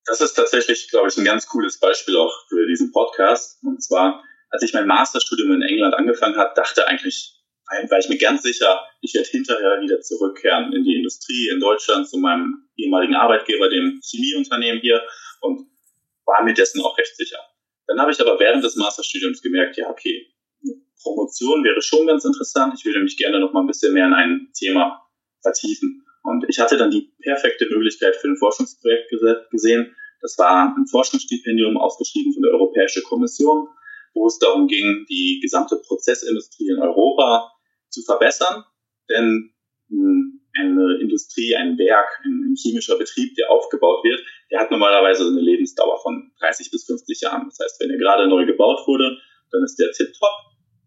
[0.05, 3.63] Das ist tatsächlich, glaube ich, ein ganz cooles Beispiel auch für diesen Podcast.
[3.63, 8.17] Und zwar, als ich mein Masterstudium in England angefangen habe, dachte eigentlich, war ich mir
[8.17, 13.15] ganz sicher, ich werde hinterher wieder zurückkehren in die Industrie in Deutschland zu meinem ehemaligen
[13.15, 15.01] Arbeitgeber, dem Chemieunternehmen hier
[15.41, 15.67] und
[16.25, 17.39] war mir dessen auch recht sicher.
[17.87, 20.27] Dann habe ich aber während des Masterstudiums gemerkt, ja, okay,
[21.01, 22.73] Promotion wäre schon ganz interessant.
[22.77, 25.01] Ich würde mich gerne noch mal ein bisschen mehr in ein Thema
[25.41, 26.03] vertiefen.
[26.23, 29.11] Und ich hatte dann die perfekte Möglichkeit für ein Forschungsprojekt
[29.51, 29.95] gesehen.
[30.21, 33.67] Das war ein Forschungsstipendium ausgeschrieben von der Europäischen Kommission,
[34.15, 37.51] wo es darum ging, die gesamte Prozessindustrie in Europa
[37.95, 38.63] zu verbessern.
[39.09, 39.53] Denn
[40.57, 46.01] eine Industrie, ein Werk, ein, chemischer Betrieb, der aufgebaut wird, der hat normalerweise eine Lebensdauer
[46.01, 47.45] von 30 bis 50 Jahren.
[47.49, 49.17] Das heißt, wenn er gerade neu gebaut wurde,
[49.51, 50.31] dann ist der tipptopp,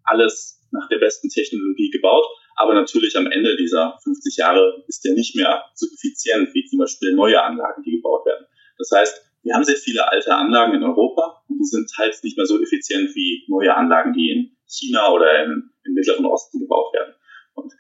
[0.05, 2.25] alles nach der besten Technologie gebaut.
[2.57, 6.81] Aber natürlich am Ende dieser 50 Jahre ist der nicht mehr so effizient wie zum
[6.81, 8.47] Beispiel neue Anlagen, die gebaut werden.
[8.79, 12.37] Das heißt, wir haben sehr viele alte Anlagen in Europa und die sind teils nicht
[12.37, 16.93] mehr so effizient wie neue Anlagen, die in China oder im, im Mittleren Osten gebaut
[16.95, 17.15] werden.
[17.55, 17.73] Und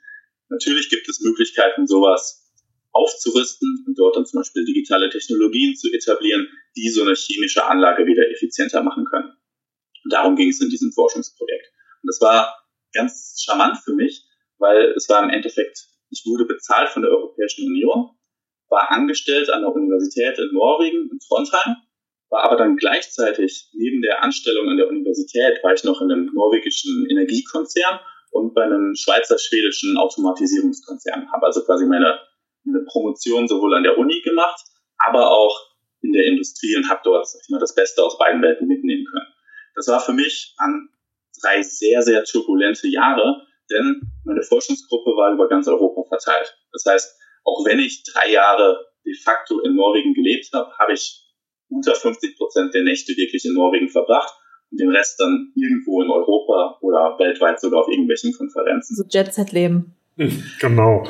[0.48, 2.44] natürlich gibt es Möglichkeiten, sowas
[2.92, 8.07] aufzurüsten und dort dann zum Beispiel digitale Technologien zu etablieren, die so eine chemische Anlage
[8.07, 9.37] wieder effizienter machen können.
[10.05, 11.66] Und darum ging es in diesem Forschungsprojekt.
[12.03, 12.55] Und das war
[12.92, 14.24] ganz charmant für mich,
[14.59, 18.11] weil es war im Endeffekt, ich wurde bezahlt von der Europäischen Union,
[18.68, 21.77] war angestellt an der Universität in Norwegen, in Trondheim,
[22.30, 26.30] war aber dann gleichzeitig neben der Anstellung an der Universität, war ich noch in einem
[26.34, 31.32] norwegischen Energiekonzern und bei einem schweizer-schwedischen Automatisierungskonzern.
[31.32, 32.20] Habe also quasi meine,
[32.64, 34.60] meine Promotion sowohl an der Uni gemacht,
[34.98, 35.58] aber auch
[36.02, 39.04] in der Industrie und habe dort sag ich mal, das Beste aus beiden Welten mitnehmen
[39.06, 39.26] können.
[39.74, 40.88] Das war für mich an
[41.40, 46.56] drei sehr, sehr turbulente Jahre, denn meine Forschungsgruppe war über ganz Europa verteilt.
[46.72, 51.27] Das heißt, auch wenn ich drei Jahre de facto in Norwegen gelebt habe, habe ich
[51.68, 54.35] unter 50 Prozent der Nächte wirklich in Norwegen verbracht
[54.70, 58.96] und den Rest dann irgendwo in Europa oder weltweit sogar auf irgendwelchen Konferenzen.
[58.96, 59.94] So Jet-Set-Leben.
[60.16, 60.33] Genau.
[60.61, 61.07] Genau.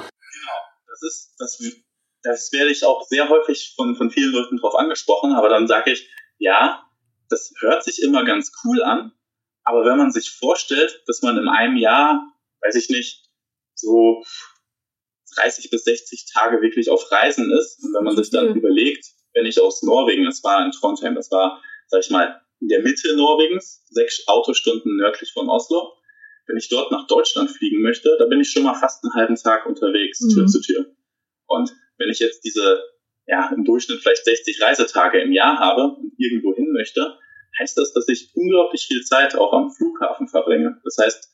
[0.88, 1.62] Das ist, das,
[2.22, 5.92] das werde ich auch sehr häufig von, von vielen Leuten drauf angesprochen, aber dann sage
[5.92, 6.84] ich, ja,
[7.28, 9.12] das hört sich immer ganz cool an,
[9.64, 13.28] aber wenn man sich vorstellt, dass man in einem Jahr, weiß ich nicht,
[13.74, 14.22] so
[15.36, 17.84] 30 bis 60 Tage wirklich auf Reisen ist.
[17.84, 18.56] Und wenn man sich dann mhm.
[18.56, 19.06] überlegt,
[19.38, 22.82] wenn ich aus Norwegen, das war in Trondheim, das war, sag ich mal, in der
[22.82, 25.92] Mitte Norwegens, sechs Autostunden nördlich von Oslo.
[26.48, 29.36] Wenn ich dort nach Deutschland fliegen möchte, da bin ich schon mal fast einen halben
[29.36, 30.34] Tag unterwegs, mhm.
[30.34, 30.86] Tür zu Tür.
[31.46, 32.82] Und wenn ich jetzt diese,
[33.26, 37.16] ja, im Durchschnitt vielleicht 60 Reisetage im Jahr habe und irgendwo hin möchte,
[37.60, 40.80] heißt das, dass ich unglaublich viel Zeit auch am Flughafen verbringe.
[40.82, 41.28] Das heißt,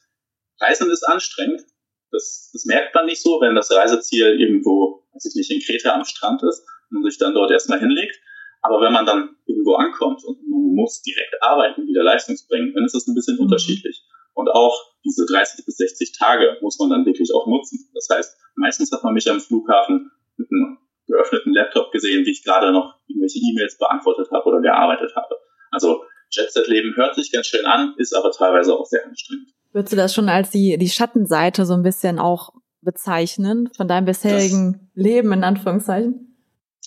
[0.60, 1.62] Reisen ist anstrengend,
[2.10, 5.94] das, das merkt man nicht so, wenn das Reiseziel irgendwo, weiß ich nicht, in Kreta
[5.94, 8.16] am Strand ist man sich dann dort erstmal hinlegt.
[8.62, 12.85] Aber wenn man dann irgendwo ankommt und man muss direkt arbeiten, wieder Leistung bringen, dann
[12.85, 13.42] ist das ein bisschen mhm.
[13.42, 14.02] unterschiedlich.
[14.33, 17.90] Und auch diese 30 bis 60 Tage muss man dann wirklich auch nutzen.
[17.94, 22.42] Das heißt, meistens hat man mich am Flughafen mit einem geöffneten Laptop gesehen, wie ich
[22.42, 25.37] gerade noch irgendwelche E-Mails beantwortet habe oder gearbeitet habe.
[25.70, 29.50] Also Jet-Set-Leben hört sich ganz schön an, ist aber teilweise auch sehr anstrengend.
[29.72, 34.04] Würdest du das schon als die, die Schattenseite so ein bisschen auch bezeichnen von deinem
[34.04, 36.33] bisherigen das Leben, in Anführungszeichen?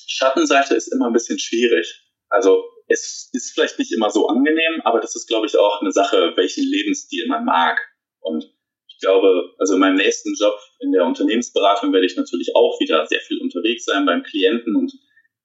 [0.07, 2.03] Schattenseite ist immer ein bisschen schwierig.
[2.29, 5.91] Also es ist vielleicht nicht immer so angenehm, aber das ist, glaube ich, auch eine
[5.91, 7.79] Sache, welchen Lebensstil man mag.
[8.19, 8.43] Und
[8.88, 13.05] ich glaube, also in meinem nächsten Job in der Unternehmensberatung werde ich natürlich auch wieder
[13.05, 14.91] sehr viel unterwegs sein beim Klienten und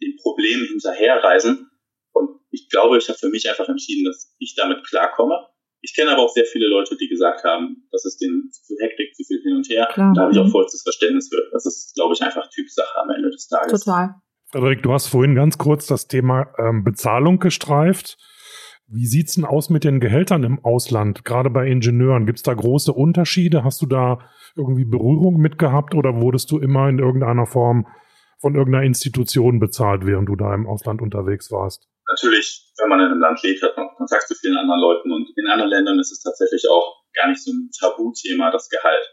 [0.00, 1.70] den Problemen hinterherreisen.
[2.12, 5.48] Und ich glaube, ich habe für mich einfach entschieden, dass ich damit klarkomme
[5.82, 8.76] ich kenne aber auch sehr viele Leute, die gesagt haben, das ist denen zu viel
[8.80, 9.88] Hektik, zu viel hin und her.
[9.92, 10.12] Klar.
[10.14, 11.42] Da habe ich auch vollstes Verständnis für.
[11.52, 13.84] Das ist, glaube ich, einfach Typsache am Ende des Tages.
[13.84, 14.14] Total.
[14.52, 18.18] Frederik, du hast vorhin ganz kurz das Thema ähm, Bezahlung gestreift.
[18.86, 22.26] Wie sieht's denn aus mit den Gehältern im Ausland, gerade bei Ingenieuren?
[22.26, 23.64] Gibt's da große Unterschiede?
[23.64, 27.86] Hast du da irgendwie Berührung mit gehabt oder wurdest du immer in irgendeiner Form
[28.42, 31.88] von irgendeiner Institution bezahlt, während du da im Ausland unterwegs warst?
[32.06, 35.32] Natürlich, wenn man in einem Land lebt, hat man Kontakt zu vielen anderen Leuten und
[35.34, 39.06] in anderen Ländern ist es tatsächlich auch gar nicht so ein Tabuthema, das Gehalt.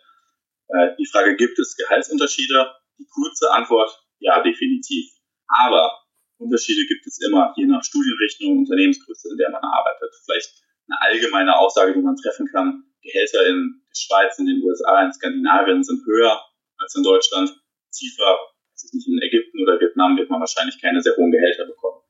[0.68, 2.68] Äh, die Frage, gibt es Gehaltsunterschiede?
[2.98, 5.06] Die kurze Antwort, ja, definitiv.
[5.50, 5.92] Aber
[6.38, 10.14] Unterschiede gibt es immer, je nach Studienrichtung, Unternehmensgröße, in der man arbeitet.
[10.24, 12.84] Vielleicht eine allgemeine Aussage, die man treffen kann.
[13.02, 16.40] Gehälter in der Schweiz, in den USA, in Skandinavien sind höher
[16.78, 17.50] als in Deutschland.
[17.92, 18.38] Tiefer,
[18.74, 22.02] weiß ich nicht, in Ägypten oder Vietnam wird man wahrscheinlich keine sehr hohen Gehälter bekommen.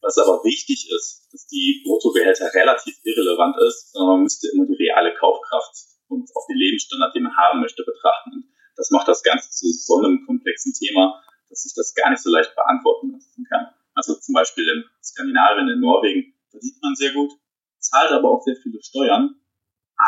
[0.00, 4.74] Was aber wichtig ist, dass die Bruttogehälter relativ irrelevant ist, sondern man müsste immer die
[4.74, 5.74] reale Kaufkraft
[6.08, 8.52] und auch den Lebensstandard, den man haben möchte, betrachten.
[8.76, 12.30] Das macht das Ganze zu so einem komplexen Thema, dass ich das gar nicht so
[12.30, 13.68] leicht beantworten lassen kann.
[13.94, 17.30] Also zum Beispiel in Skandinavien, in Norwegen verdient man sehr gut,
[17.78, 19.36] zahlt aber auch sehr viele Steuern,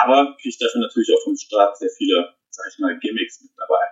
[0.00, 3.85] aber kriegt dafür natürlich auch vom Staat sehr viele, sag ich mal, Gimmicks mit dabei.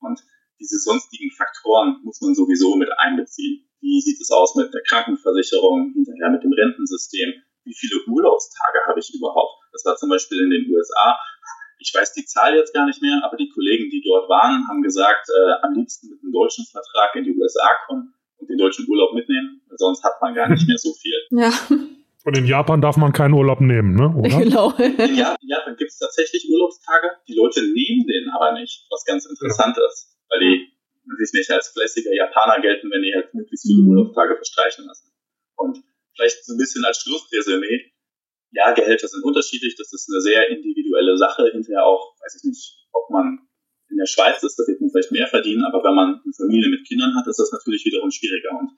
[0.00, 0.20] Und
[0.58, 3.68] diese sonstigen Faktoren muss man sowieso mit einbeziehen.
[3.80, 7.34] Wie sieht es aus mit der Krankenversicherung, hinterher mit dem Rentensystem?
[7.64, 9.62] Wie viele Urlaubstage habe ich überhaupt?
[9.72, 11.18] Das war zum Beispiel in den USA.
[11.78, 14.82] Ich weiß die Zahl jetzt gar nicht mehr, aber die Kollegen, die dort waren, haben
[14.82, 19.62] gesagt, äh, am liebsten deutschen Vertrag in die USA kommen und den deutschen Urlaub mitnehmen,
[19.68, 21.16] weil sonst hat man gar nicht mehr so viel.
[21.30, 21.52] Ja.
[22.26, 24.12] Und in Japan darf man keinen Urlaub nehmen, ne?
[24.12, 24.38] oder?
[24.42, 24.70] Genau.
[24.76, 29.04] In Japan, in Japan gibt es tatsächlich Urlaubstage, die Leute nehmen den aber nicht, was
[29.04, 29.86] ganz interessant ja.
[29.86, 30.72] ist, weil die
[31.18, 33.90] sich nicht als fleißiger Japaner gelten, wenn die halt möglichst viele mhm.
[33.90, 35.12] Urlaubstage verstreichen lassen.
[35.54, 35.78] Und
[36.14, 37.92] vielleicht so ein bisschen als Schlussresümee,
[38.50, 41.48] ja, Gehälter sind unterschiedlich, das ist eine sehr individuelle Sache.
[41.52, 43.46] Hinterher auch, weiß ich nicht, ob man
[43.88, 46.70] in der Schweiz ist, da wird man vielleicht mehr verdienen, aber wenn man eine Familie
[46.70, 48.50] mit Kindern hat, ist das natürlich wiederum schwieriger.
[48.58, 48.70] Und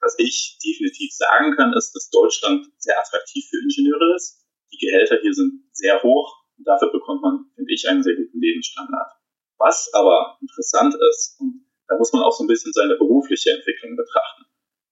[0.00, 4.44] was ich definitiv sagen kann, ist, dass Deutschland sehr attraktiv für Ingenieure ist.
[4.72, 8.40] Die Gehälter hier sind sehr hoch und dafür bekommt man, finde ich, einen sehr guten
[8.40, 9.12] Lebensstandard.
[9.58, 13.96] Was aber interessant ist, und da muss man auch so ein bisschen seine berufliche Entwicklung
[13.96, 14.44] betrachten.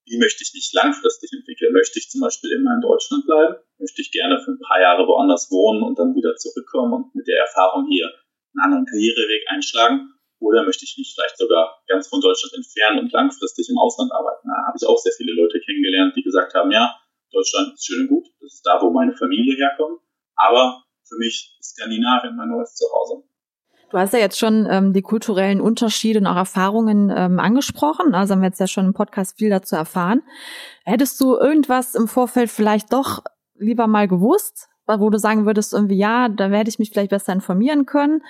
[0.05, 1.73] Wie möchte ich mich langfristig entwickeln?
[1.73, 3.57] Möchte ich zum Beispiel immer in Deutschland bleiben?
[3.79, 7.29] Möchte ich gerne für ein paar Jahre woanders wohnen und dann wieder zurückkommen und mit
[7.29, 8.11] der Erfahrung hier
[8.55, 10.15] einen anderen Karriereweg einschlagen?
[10.41, 14.49] Oder möchte ich mich vielleicht sogar ganz von Deutschland entfernen und langfristig im Ausland arbeiten?
[14.49, 16.95] Da habe ich auch sehr viele Leute kennengelernt, die gesagt haben, ja,
[17.33, 20.01] Deutschland ist schön und gut, das ist da, wo meine Familie herkommt,
[20.37, 23.25] aber für mich ist Skandinavien mein neues Zuhause.
[23.91, 28.15] Du hast ja jetzt schon ähm, die kulturellen Unterschiede und auch Erfahrungen ähm, angesprochen.
[28.15, 30.23] Also haben wir jetzt ja schon im Podcast viel dazu erfahren.
[30.85, 33.23] Hättest du irgendwas im Vorfeld vielleicht doch
[33.55, 37.33] lieber mal gewusst, wo du sagen würdest, irgendwie, ja, da werde ich mich vielleicht besser
[37.33, 38.23] informieren können?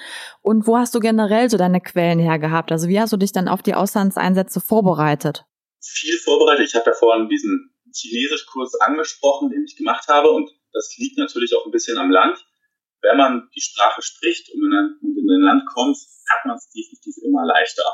[0.43, 2.73] Und wo hast du generell so deine Quellen her gehabt?
[2.73, 5.45] Also wie hast du dich dann auf die Auslandseinsätze vorbereitet?
[5.81, 6.67] Viel vorbereitet.
[6.69, 10.31] Ich habe ja vorhin diesen Chinesischkurs angesprochen, den ich gemacht habe.
[10.31, 12.45] Und das liegt natürlich auch ein bisschen am Land
[13.03, 15.97] wenn man die Sprache spricht und in ein, in ein Land kommt,
[16.29, 17.85] hat man es definitiv immer leichter.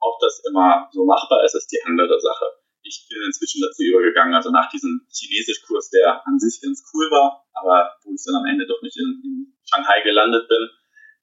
[0.00, 2.46] Ob das immer so machbar ist, ist die andere Sache.
[2.82, 7.46] Ich bin inzwischen dazu übergegangen, also nach diesem Chinesischkurs, der an sich ganz cool war,
[7.54, 10.68] aber wo ich dann am Ende doch nicht in, in Shanghai gelandet bin,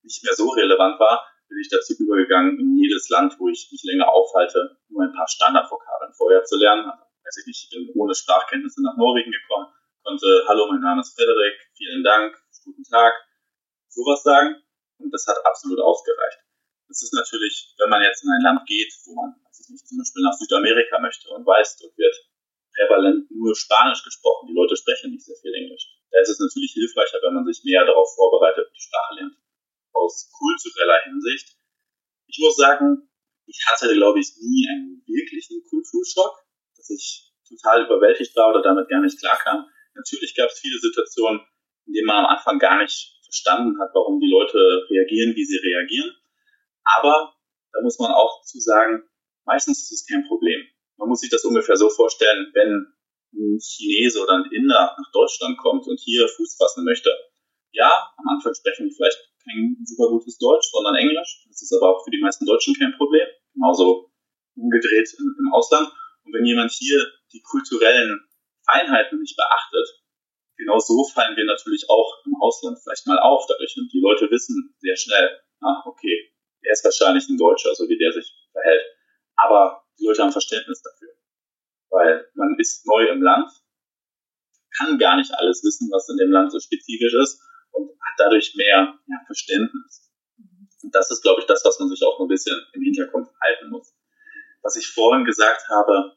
[0.04, 3.84] nicht mehr so relevant war, bin ich dazu übergegangen, in jedes Land, wo ich mich
[3.84, 6.86] länger aufhalte, nur ein paar Standardvokabeln vorher zu lernen.
[6.86, 9.68] Also, weiß ich nicht, ich bin ohne Sprachkenntnisse nach Norwegen gekommen,
[10.04, 13.14] konnte, hallo, mein Name ist Frederik, vielen Dank, guten Tag,
[13.90, 14.62] sowas sagen.
[15.00, 16.40] Und das hat absolut ausgereicht.
[16.88, 19.36] Das ist natürlich, wenn man jetzt in ein Land geht, wo man,
[19.70, 22.16] nicht, zum Beispiel nach Südamerika möchte und weiß, dort wird
[22.76, 25.90] prävalent nur Spanisch gesprochen, die Leute sprechen nicht sehr viel Englisch.
[26.12, 29.36] Da ist es natürlich hilfreicher, wenn man sich mehr darauf vorbereitet und die Sprache lernt.
[29.94, 31.58] Aus kultureller Hinsicht.
[32.28, 33.10] Ich muss sagen,
[33.46, 36.46] ich hatte, glaube ich, nie einen wirklichen Kulturschock,
[36.78, 39.66] dass ich total überwältigt war oder damit gar nicht klarkam.
[39.96, 41.42] Natürlich gab es viele Situationen,
[41.88, 44.58] in denen man am Anfang gar nicht verstanden hat, warum die Leute
[44.90, 46.16] reagieren, wie sie reagieren.
[46.84, 47.34] Aber
[47.72, 49.09] da muss man auch zu sagen,
[49.50, 50.62] meistens ist es kein Problem.
[50.98, 52.94] Man muss sich das ungefähr so vorstellen, wenn
[53.34, 57.10] ein Chinese oder ein Inder nach Deutschland kommt und hier Fuß fassen möchte.
[57.72, 61.46] Ja, am Anfang sprechen die vielleicht kein super gutes Deutsch, sondern Englisch.
[61.48, 63.28] Das ist aber auch für die meisten Deutschen kein Problem.
[63.54, 64.12] Genauso
[64.56, 65.90] umgedreht im Ausland.
[66.26, 67.00] Und wenn jemand hier
[67.34, 68.20] die kulturellen
[68.66, 69.88] Feinheiten nicht beachtet,
[70.58, 73.76] genau so fallen wir natürlich auch im Ausland vielleicht mal auf dadurch.
[73.78, 77.98] Und die Leute wissen sehr schnell, ah, okay, er ist wahrscheinlich ein Deutscher, so wie
[77.98, 78.99] der sich verhält.
[79.44, 81.10] Aber die Leute haben Verständnis dafür.
[81.90, 83.50] Weil man ist neu im Land,
[84.78, 88.56] kann gar nicht alles wissen, was in dem Land so spezifisch ist und hat dadurch
[88.56, 90.12] mehr ja, Verständnis.
[90.84, 93.70] Und das ist, glaube ich, das, was man sich auch ein bisschen im Hintergrund halten
[93.70, 93.94] muss.
[94.62, 96.16] Was ich vorhin gesagt habe,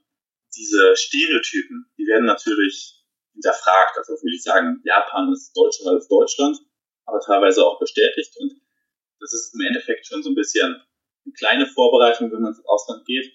[0.54, 3.96] diese Stereotypen, die werden natürlich hinterfragt.
[3.96, 6.58] Also würde ich sagen, Japan ist deutscher als Deutschland,
[7.06, 8.37] aber teilweise auch bestätigt.
[8.38, 8.61] Und
[9.20, 10.80] das ist im Endeffekt schon so ein bisschen
[11.24, 13.32] eine kleine Vorbereitung, wenn man ins Ausland geht.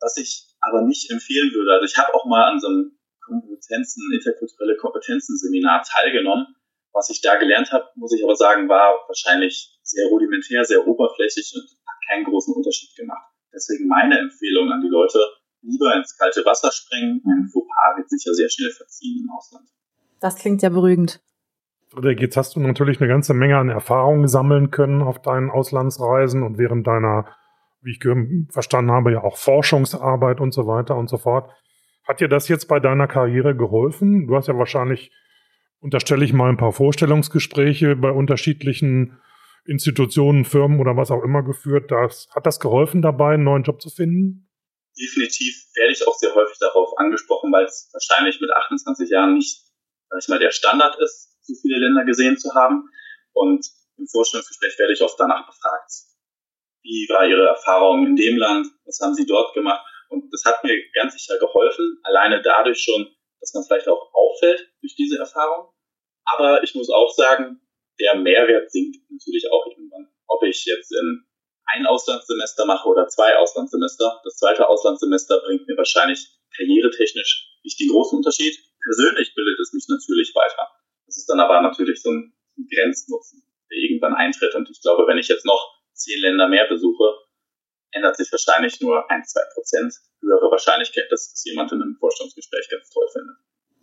[0.00, 4.02] Was ich aber nicht empfehlen würde, also ich habe auch mal an so einem Kompetenzen,
[4.12, 6.46] interkulturelle Kompetenzen-Seminar teilgenommen,
[6.92, 11.52] Was ich da gelernt habe, muss ich aber sagen, war wahrscheinlich sehr rudimentär, sehr oberflächlich
[11.54, 13.30] und hat keinen großen Unterschied gemacht.
[13.52, 15.20] Deswegen meine Empfehlung an die Leute,
[15.62, 17.22] lieber ins kalte Wasser springen.
[17.24, 19.68] Ein Fauxpas wird sicher sehr schnell verziehen im Ausland.
[20.20, 21.20] Das klingt ja beruhigend.
[21.90, 26.42] Frederik, jetzt hast du natürlich eine ganze Menge an Erfahrungen sammeln können auf deinen Auslandsreisen
[26.42, 27.34] und während deiner,
[27.80, 31.50] wie ich verstanden habe, ja auch Forschungsarbeit und so weiter und so fort.
[32.06, 34.26] Hat dir das jetzt bei deiner Karriere geholfen?
[34.26, 35.12] Du hast ja wahrscheinlich,
[35.80, 39.18] unterstelle ich mal, ein paar Vorstellungsgespräche bei unterschiedlichen
[39.64, 41.90] Institutionen, Firmen oder was auch immer geführt.
[41.90, 44.48] Das, hat das geholfen dabei, einen neuen Job zu finden?
[44.98, 49.62] Definitiv werde ich auch sehr häufig darauf angesprochen, weil es wahrscheinlich mit 28 Jahren nicht,
[50.08, 52.88] sag ich mal, der Standard ist, so viele Länder gesehen zu haben.
[53.32, 55.90] Und im Vorstellungsgespräch werde ich oft danach befragt,
[56.82, 59.84] wie war Ihre Erfahrung in dem Land, was haben Sie dort gemacht?
[60.08, 63.08] Und das hat mir ganz sicher geholfen, alleine dadurch schon,
[63.40, 65.72] dass man vielleicht auch auffällt durch diese Erfahrung.
[66.24, 67.60] Aber ich muss auch sagen,
[68.00, 70.08] der Mehrwert sinkt natürlich auch irgendwann.
[70.28, 71.28] Ob ich jetzt in
[71.66, 74.20] ein Auslandssemester mache oder zwei Auslandssemester.
[74.24, 78.56] Das zweite Auslandssemester bringt mir wahrscheinlich karrieretechnisch nicht den großen Unterschied.
[78.82, 80.70] Persönlich bildet es mich natürlich weiter.
[81.18, 82.32] Ist dann aber natürlich so ein
[82.72, 84.54] Grenznutzen, der irgendwann eintritt.
[84.54, 87.04] Und ich glaube, wenn ich jetzt noch zehn Länder mehr besuche,
[87.90, 92.68] ändert sich wahrscheinlich nur ein, zwei Prozent höhere Wahrscheinlichkeit, dass das jemand in einem Vorstellungsgespräch
[92.70, 93.36] ganz toll findet.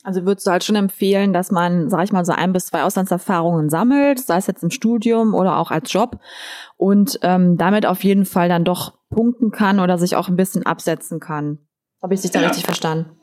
[0.04, 2.84] Also würdest du halt schon empfehlen, dass man, sag ich mal, so ein bis zwei
[2.84, 6.21] Auslandserfahrungen sammelt, sei es jetzt im Studium oder auch als Job
[6.78, 10.65] und ähm, damit auf jeden Fall dann doch punkten kann oder sich auch ein bisschen
[10.65, 11.67] absetzen kann.
[12.02, 12.48] Habe ich dich da ja.
[12.48, 13.19] richtig verstanden?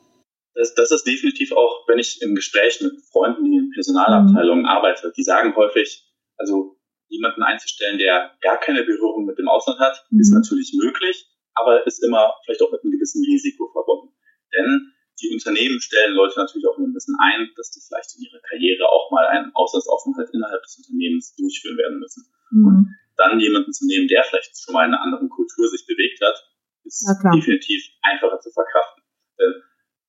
[0.55, 4.69] Das, das ist definitiv auch, wenn ich im Gespräch mit Freunden, die in Personalabteilungen mhm.
[4.69, 6.05] arbeite, die sagen häufig,
[6.37, 10.19] also jemanden einzustellen, der gar keine Berührung mit dem Ausland hat, mhm.
[10.19, 14.13] ist natürlich möglich, aber ist immer vielleicht auch mit einem gewissen Risiko verbunden.
[14.53, 18.41] Denn die Unternehmen stellen Leute natürlich auch ein bisschen ein, dass die vielleicht in ihrer
[18.41, 22.25] Karriere auch mal einen Auslandsaufenthalt innerhalb des Unternehmens durchführen werden müssen.
[22.51, 22.65] Mhm.
[22.65, 26.19] Und dann jemanden zu nehmen, der vielleicht schon mal in einer anderen Kultur sich bewegt
[26.21, 26.35] hat,
[26.83, 29.03] ist definitiv einfacher zu verkraften.
[29.39, 29.53] Denn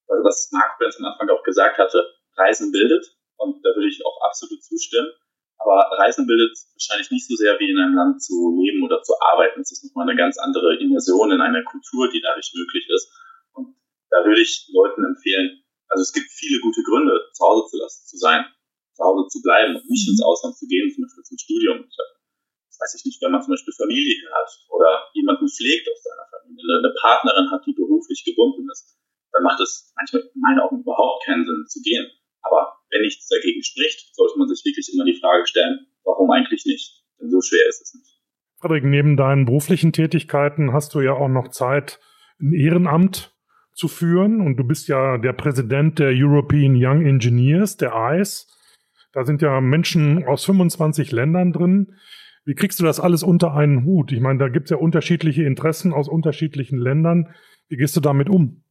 [0.09, 2.05] also was Mark Benz am Anfang auch gesagt hatte,
[2.37, 3.05] Reisen bildet.
[3.37, 5.11] Und da würde ich auch absolut zustimmen.
[5.59, 9.15] Aber Reisen bildet wahrscheinlich nicht so sehr wie in einem Land zu leben oder zu
[9.21, 9.61] arbeiten.
[9.61, 13.11] Es ist nochmal eine ganz andere Immersion in einer Kultur, die dadurch möglich ist.
[13.55, 13.75] Und
[14.11, 18.07] da würde ich Leuten empfehlen, also es gibt viele gute Gründe, zu Hause zu lassen,
[18.07, 18.45] zu sein,
[18.95, 21.87] zu Hause zu bleiben und nicht ins Ausland zu gehen, zum Beispiel zum Studium.
[21.87, 26.27] Das weiß ich nicht, wenn man zum Beispiel Familie hat oder jemanden pflegt aus seiner
[26.31, 28.99] Familie, eine Partnerin hat, die beruflich gebunden ist
[29.35, 32.07] dann macht es manchmal in meinen Augen überhaupt keinen Sinn zu gehen.
[32.43, 36.65] Aber wenn nichts dagegen spricht, sollte man sich wirklich immer die Frage stellen, warum eigentlich
[36.65, 37.03] nicht?
[37.21, 38.15] Denn so schwer ist es nicht.
[38.61, 42.01] Frederik, neben deinen beruflichen Tätigkeiten hast du ja auch noch Zeit,
[42.41, 43.35] ein Ehrenamt
[43.75, 44.41] zu führen.
[44.41, 48.47] Und du bist ja der Präsident der European Young Engineers, der ICE.
[49.13, 51.97] Da sind ja Menschen aus 25 Ländern drin.
[52.45, 54.13] Wie kriegst du das alles unter einen Hut?
[54.13, 57.35] Ich meine, da gibt es ja unterschiedliche Interessen aus unterschiedlichen Ländern.
[57.69, 58.64] Wie gehst du damit um?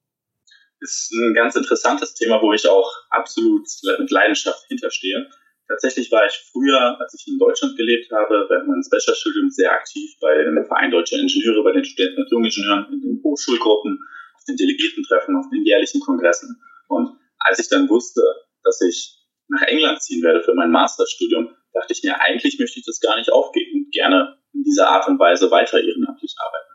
[0.84, 3.65] Ist ein ganz interessantes Thema, wo ich auch absolut
[4.00, 5.30] mit Leidenschaft hinterstehe.
[5.67, 10.12] Tatsächlich war ich früher, als ich in Deutschland gelebt habe, während meines Bachelorstudiums sehr aktiv
[10.19, 13.98] bei dem Verein Deutscher Ingenieure, bei den Studenten und Jungingenieuren, in den Hochschulgruppen,
[14.36, 16.62] auf den Delegiertentreffen, auf den jährlichen Kongressen.
[16.89, 18.22] Und als ich dann wusste,
[18.63, 19.17] dass ich
[19.48, 23.17] nach England ziehen werde für mein Masterstudium, dachte ich mir, eigentlich möchte ich das gar
[23.17, 26.74] nicht aufgeben und gerne in dieser Art und Weise weiter ehrenamtlich arbeiten.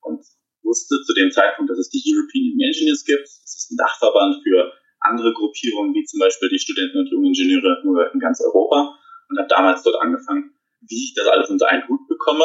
[0.00, 0.24] Und
[0.70, 3.26] wusste zu dem Zeitpunkt, dass es die European Engineers gibt.
[3.26, 8.06] Das ist ein Dachverband für andere Gruppierungen, wie zum Beispiel die Studenten und Jungingenieure nur
[8.14, 8.94] in ganz Europa
[9.28, 10.54] und habe damals dort angefangen.
[10.80, 12.44] Wie ich das alles unter einen Hut bekomme,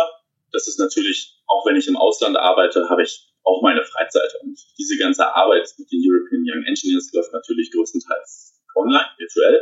[0.51, 4.31] das ist natürlich, auch wenn ich im Ausland arbeite, habe ich auch meine Freizeit.
[4.41, 9.61] Und diese ganze Arbeit mit den European Young Engineers läuft natürlich größtenteils online, virtuell,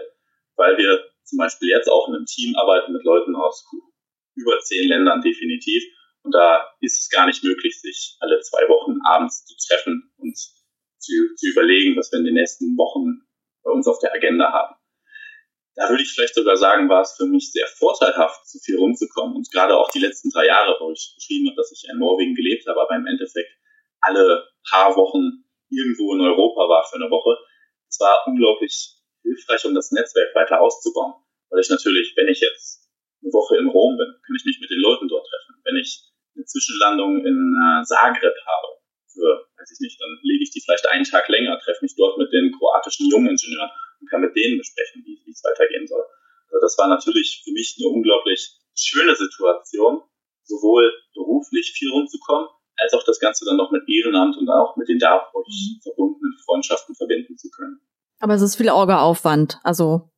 [0.55, 3.65] weil wir zum Beispiel jetzt auch in einem Team arbeiten mit Leuten aus
[4.35, 5.83] über zehn Ländern definitiv
[6.23, 10.37] und da ist es gar nicht möglich, sich alle zwei Wochen abends zu treffen und
[10.37, 13.27] zu, zu überlegen, was wir in den nächsten Wochen
[13.63, 14.75] bei uns auf der Agenda haben.
[15.75, 19.35] Da würde ich vielleicht sogar sagen, war es für mich sehr vorteilhaft, so viel rumzukommen.
[19.35, 22.35] Und gerade auch die letzten drei Jahre, wo ich beschrieben habe, dass ich in Norwegen
[22.35, 23.49] gelebt habe, aber im Endeffekt
[24.01, 27.37] alle paar Wochen irgendwo in Europa war für eine Woche.
[27.89, 31.15] Es war unglaublich hilfreich, um das Netzwerk weiter auszubauen.
[31.49, 32.87] Weil ich natürlich, wenn ich jetzt
[33.23, 35.61] eine Woche in Rom bin, kann ich mich mit den Leuten dort treffen.
[35.63, 38.67] Wenn ich eine Zwischenlandung in äh, Zagreb habe,
[39.07, 42.17] für, weiß ich nicht, dann lege ich die vielleicht einen Tag länger, treffe mich dort
[42.17, 43.69] mit den kroatischen Jungingenieuren
[44.01, 46.03] und kann mit denen besprechen, wie es weitergehen soll.
[46.49, 50.01] Also das war natürlich für mich eine unglaublich schöne Situation,
[50.43, 54.89] sowohl beruflich viel rumzukommen, als auch das Ganze dann noch mit Ehrenamt und auch mit
[54.89, 55.81] den dadurch mhm.
[55.81, 57.79] verbundenen Freundschaften verbinden zu können.
[58.19, 60.09] Aber es ist viel Orga-Aufwand, also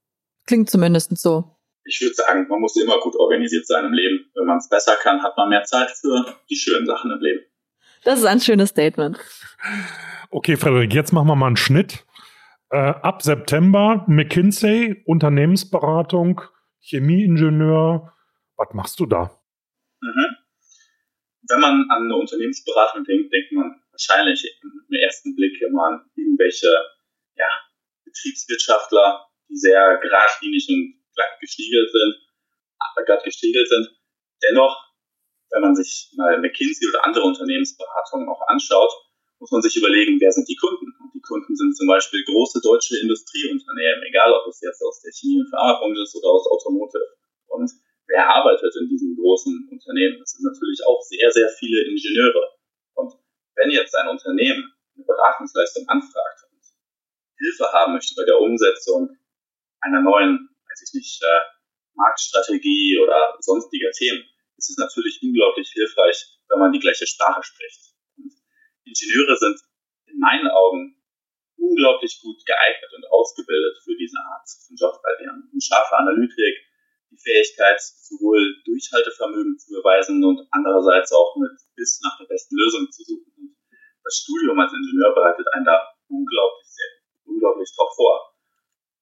[0.46, 1.55] Klingt zumindest so.
[1.86, 4.26] Ich würde sagen, man muss immer gut organisiert sein im Leben.
[4.34, 7.46] Wenn man es besser kann, hat man mehr Zeit für die schönen Sachen im Leben.
[8.04, 9.20] Das ist ein schönes Statement.
[10.32, 12.06] Okay, Frederik, jetzt machen wir mal einen Schnitt.
[12.72, 16.42] Äh, ab September McKinsey, Unternehmensberatung,
[16.80, 18.14] Chemieingenieur.
[18.58, 19.40] Was machst du da?
[20.02, 20.36] Mhm.
[21.48, 26.68] Wenn man an eine Unternehmensberatung denkt, denkt man wahrscheinlich im ersten Blick immer an irgendwelche
[27.36, 27.48] ja,
[28.06, 32.16] Betriebswirtschaftler, die sehr geradlinig und glatt gestiegelt sind,
[33.06, 33.90] glatt gestiegelt sind.
[34.44, 34.76] Dennoch,
[35.52, 38.92] wenn man sich mal McKinsey oder andere Unternehmensberatungen auch anschaut,
[39.40, 40.92] muss man sich überlegen, wer sind die Kunden?
[41.00, 45.12] Und die Kunden sind zum Beispiel große deutsche Industrieunternehmen, egal ob es jetzt aus der
[45.12, 47.04] Chemie- und Pharmabranche ist oder aus Automotive.
[47.48, 47.72] Und
[48.08, 50.20] wer arbeitet in diesen großen Unternehmen?
[50.20, 52.56] Das sind natürlich auch sehr, sehr viele Ingenieure.
[52.96, 53.14] Und
[53.56, 56.62] wenn jetzt ein Unternehmen eine Beratungsleistung anfragt und
[57.38, 59.18] Hilfe haben möchte bei der Umsetzung
[59.82, 61.42] einer neuen, weiß ich nicht, äh,
[61.96, 67.96] Marktstrategie oder sonstiger Themen, ist es natürlich unglaublich hilfreich, wenn man die gleiche Sprache spricht.
[68.18, 68.32] Und
[68.84, 69.60] Ingenieure sind
[70.08, 71.00] in meinen Augen
[71.56, 76.56] unglaublich gut geeignet und ausgebildet für diese Art von Job, weil die haben scharfe Analytik,
[77.12, 82.92] die Fähigkeit, sowohl Durchhaltevermögen zu beweisen und andererseits auch mit bis nach der besten Lösung
[82.92, 83.32] zu suchen.
[83.38, 83.56] Und
[84.04, 86.92] das Studium als Ingenieur bereitet einen da unglaublich sehr,
[87.24, 88.36] unglaublich drauf vor.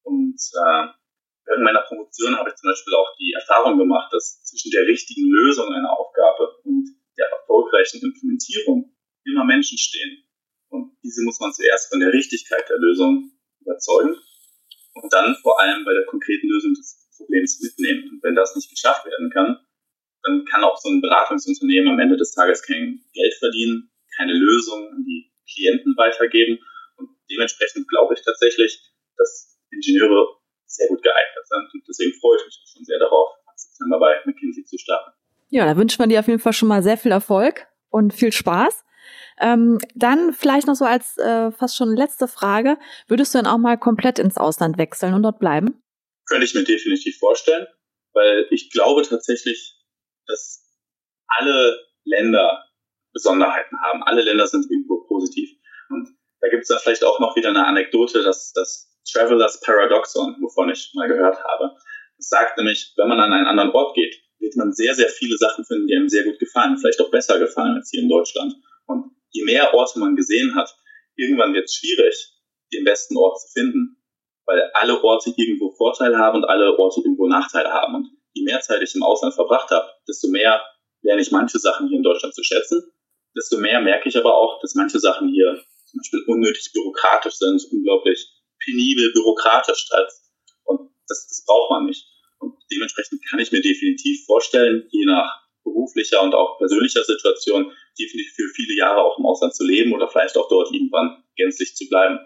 [0.03, 1.02] Und äh,
[1.45, 5.29] während meiner Promotion habe ich zum Beispiel auch die Erfahrung gemacht, dass zwischen der richtigen
[5.29, 10.23] Lösung einer Aufgabe und der erfolgreichen Implementierung immer Menschen stehen.
[10.69, 13.31] Und diese muss man zuerst von der Richtigkeit der Lösung
[13.61, 14.15] überzeugen
[14.95, 18.09] und dann vor allem bei der konkreten Lösung des Problems mitnehmen.
[18.09, 19.59] Und wenn das nicht geschafft werden kann,
[20.23, 24.89] dann kann auch so ein Beratungsunternehmen am Ende des Tages kein Geld verdienen, keine Lösung
[24.89, 26.59] an die Klienten weitergeben.
[26.95, 28.81] Und dementsprechend glaube ich tatsächlich,
[29.17, 30.39] dass Ingenieure
[30.75, 31.73] sehr gut geeignet sind.
[31.73, 35.11] Und deswegen freue ich mich auch schon sehr darauf, ab September bei McKinsey zu starten.
[35.49, 38.31] Ja, da wünscht man dir auf jeden Fall schon mal sehr viel Erfolg und viel
[38.31, 38.83] Spaß.
[39.39, 43.57] Ähm, dann vielleicht noch so als äh, fast schon letzte Frage, würdest du dann auch
[43.57, 45.81] mal komplett ins Ausland wechseln und dort bleiben?
[46.27, 47.67] Könnte ich mir definitiv vorstellen,
[48.13, 49.77] weil ich glaube tatsächlich,
[50.27, 50.63] dass
[51.27, 52.63] alle Länder
[53.13, 54.03] Besonderheiten haben.
[54.03, 55.49] Alle Länder sind irgendwo positiv.
[55.89, 56.09] Und
[56.41, 60.69] da gibt es dann vielleicht auch noch wieder eine Anekdote, dass das Travelers Paradoxon, wovon
[60.69, 61.71] ich mal gehört habe.
[62.17, 65.37] Das sagt nämlich, wenn man an einen anderen Ort geht, wird man sehr, sehr viele
[65.37, 68.53] Sachen finden, die einem sehr gut gefallen, vielleicht auch besser gefallen als hier in Deutschland.
[68.85, 70.75] Und je mehr Orte man gesehen hat,
[71.15, 72.33] irgendwann wird es schwierig,
[72.73, 73.97] den besten Ort zu finden,
[74.45, 77.95] weil alle Orte irgendwo Vorteile haben und alle Orte irgendwo Nachteile haben.
[77.95, 80.61] Und je mehr Zeit ich im Ausland verbracht habe, desto mehr
[81.01, 82.83] lerne ich manche Sachen hier in Deutschland zu schätzen,
[83.35, 87.63] desto mehr merke ich aber auch, dass manche Sachen hier zum Beispiel unnötig bürokratisch sind,
[87.71, 88.32] unglaublich
[88.63, 89.89] penibel bürokratisch.
[90.63, 92.05] Und das, das braucht man nicht.
[92.39, 98.33] Und dementsprechend kann ich mir definitiv vorstellen, je nach beruflicher und auch persönlicher Situation, definitiv
[98.35, 101.87] für viele Jahre auch im Ausland zu leben oder vielleicht auch dort irgendwann gänzlich zu
[101.87, 102.19] bleiben.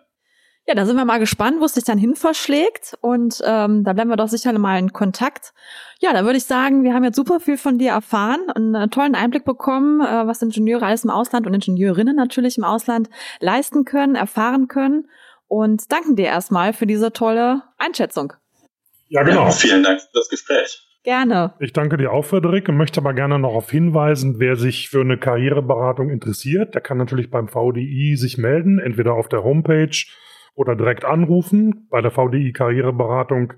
[0.69, 2.97] Ja, da sind wir mal gespannt, wo es sich dann hin verschlägt.
[2.99, 5.53] Und ähm, da bleiben wir doch sicher mal in Kontakt.
[6.01, 8.91] Ja, dann würde ich sagen, wir haben jetzt super viel von dir erfahren und einen
[8.91, 13.09] tollen Einblick bekommen, äh, was Ingenieure alles im Ausland und Ingenieurinnen natürlich im Ausland
[13.39, 15.07] leisten können, erfahren können.
[15.47, 18.33] Und danken dir erstmal für diese tolle Einschätzung.
[19.07, 19.45] Ja, genau.
[19.45, 20.83] Ja, vielen Dank für das Gespräch.
[21.03, 21.53] Gerne.
[21.61, 24.99] Ich danke dir auch, Frederik, und möchte aber gerne noch darauf hinweisen, wer sich für
[24.99, 29.95] eine Karriereberatung interessiert, der kann natürlich beim VDI sich melden, entweder auf der Homepage
[30.53, 31.87] oder direkt anrufen.
[31.89, 33.53] Bei der VDI Karriereberatung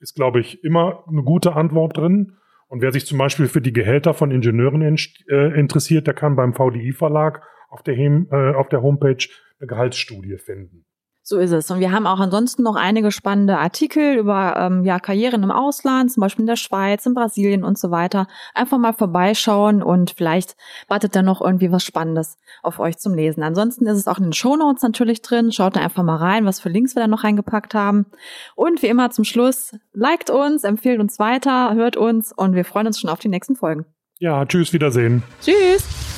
[0.00, 2.36] ist, glaube ich, immer eine gute Antwort drin.
[2.68, 6.52] Und wer sich zum Beispiel für die Gehälter von Ingenieuren äh, interessiert, der kann beim
[6.52, 9.28] VDI Verlag auf der, äh, auf der Homepage
[9.60, 10.84] eine Gehaltsstudie finden.
[11.32, 11.70] So ist es.
[11.70, 16.12] Und wir haben auch ansonsten noch einige spannende Artikel über ähm, ja, Karrieren im Ausland,
[16.12, 18.26] zum Beispiel in der Schweiz, in Brasilien und so weiter.
[18.52, 20.56] Einfach mal vorbeischauen und vielleicht
[20.88, 23.42] wartet da noch irgendwie was Spannendes auf euch zum Lesen.
[23.42, 25.52] Ansonsten ist es auch in den Show Notes natürlich drin.
[25.52, 28.04] Schaut da einfach mal rein, was für Links wir da noch reingepackt haben.
[28.54, 32.88] Und wie immer zum Schluss, liked uns, empfehlt uns weiter, hört uns und wir freuen
[32.88, 33.86] uns schon auf die nächsten Folgen.
[34.18, 35.22] Ja, tschüss, Wiedersehen.
[35.40, 36.11] Tschüss.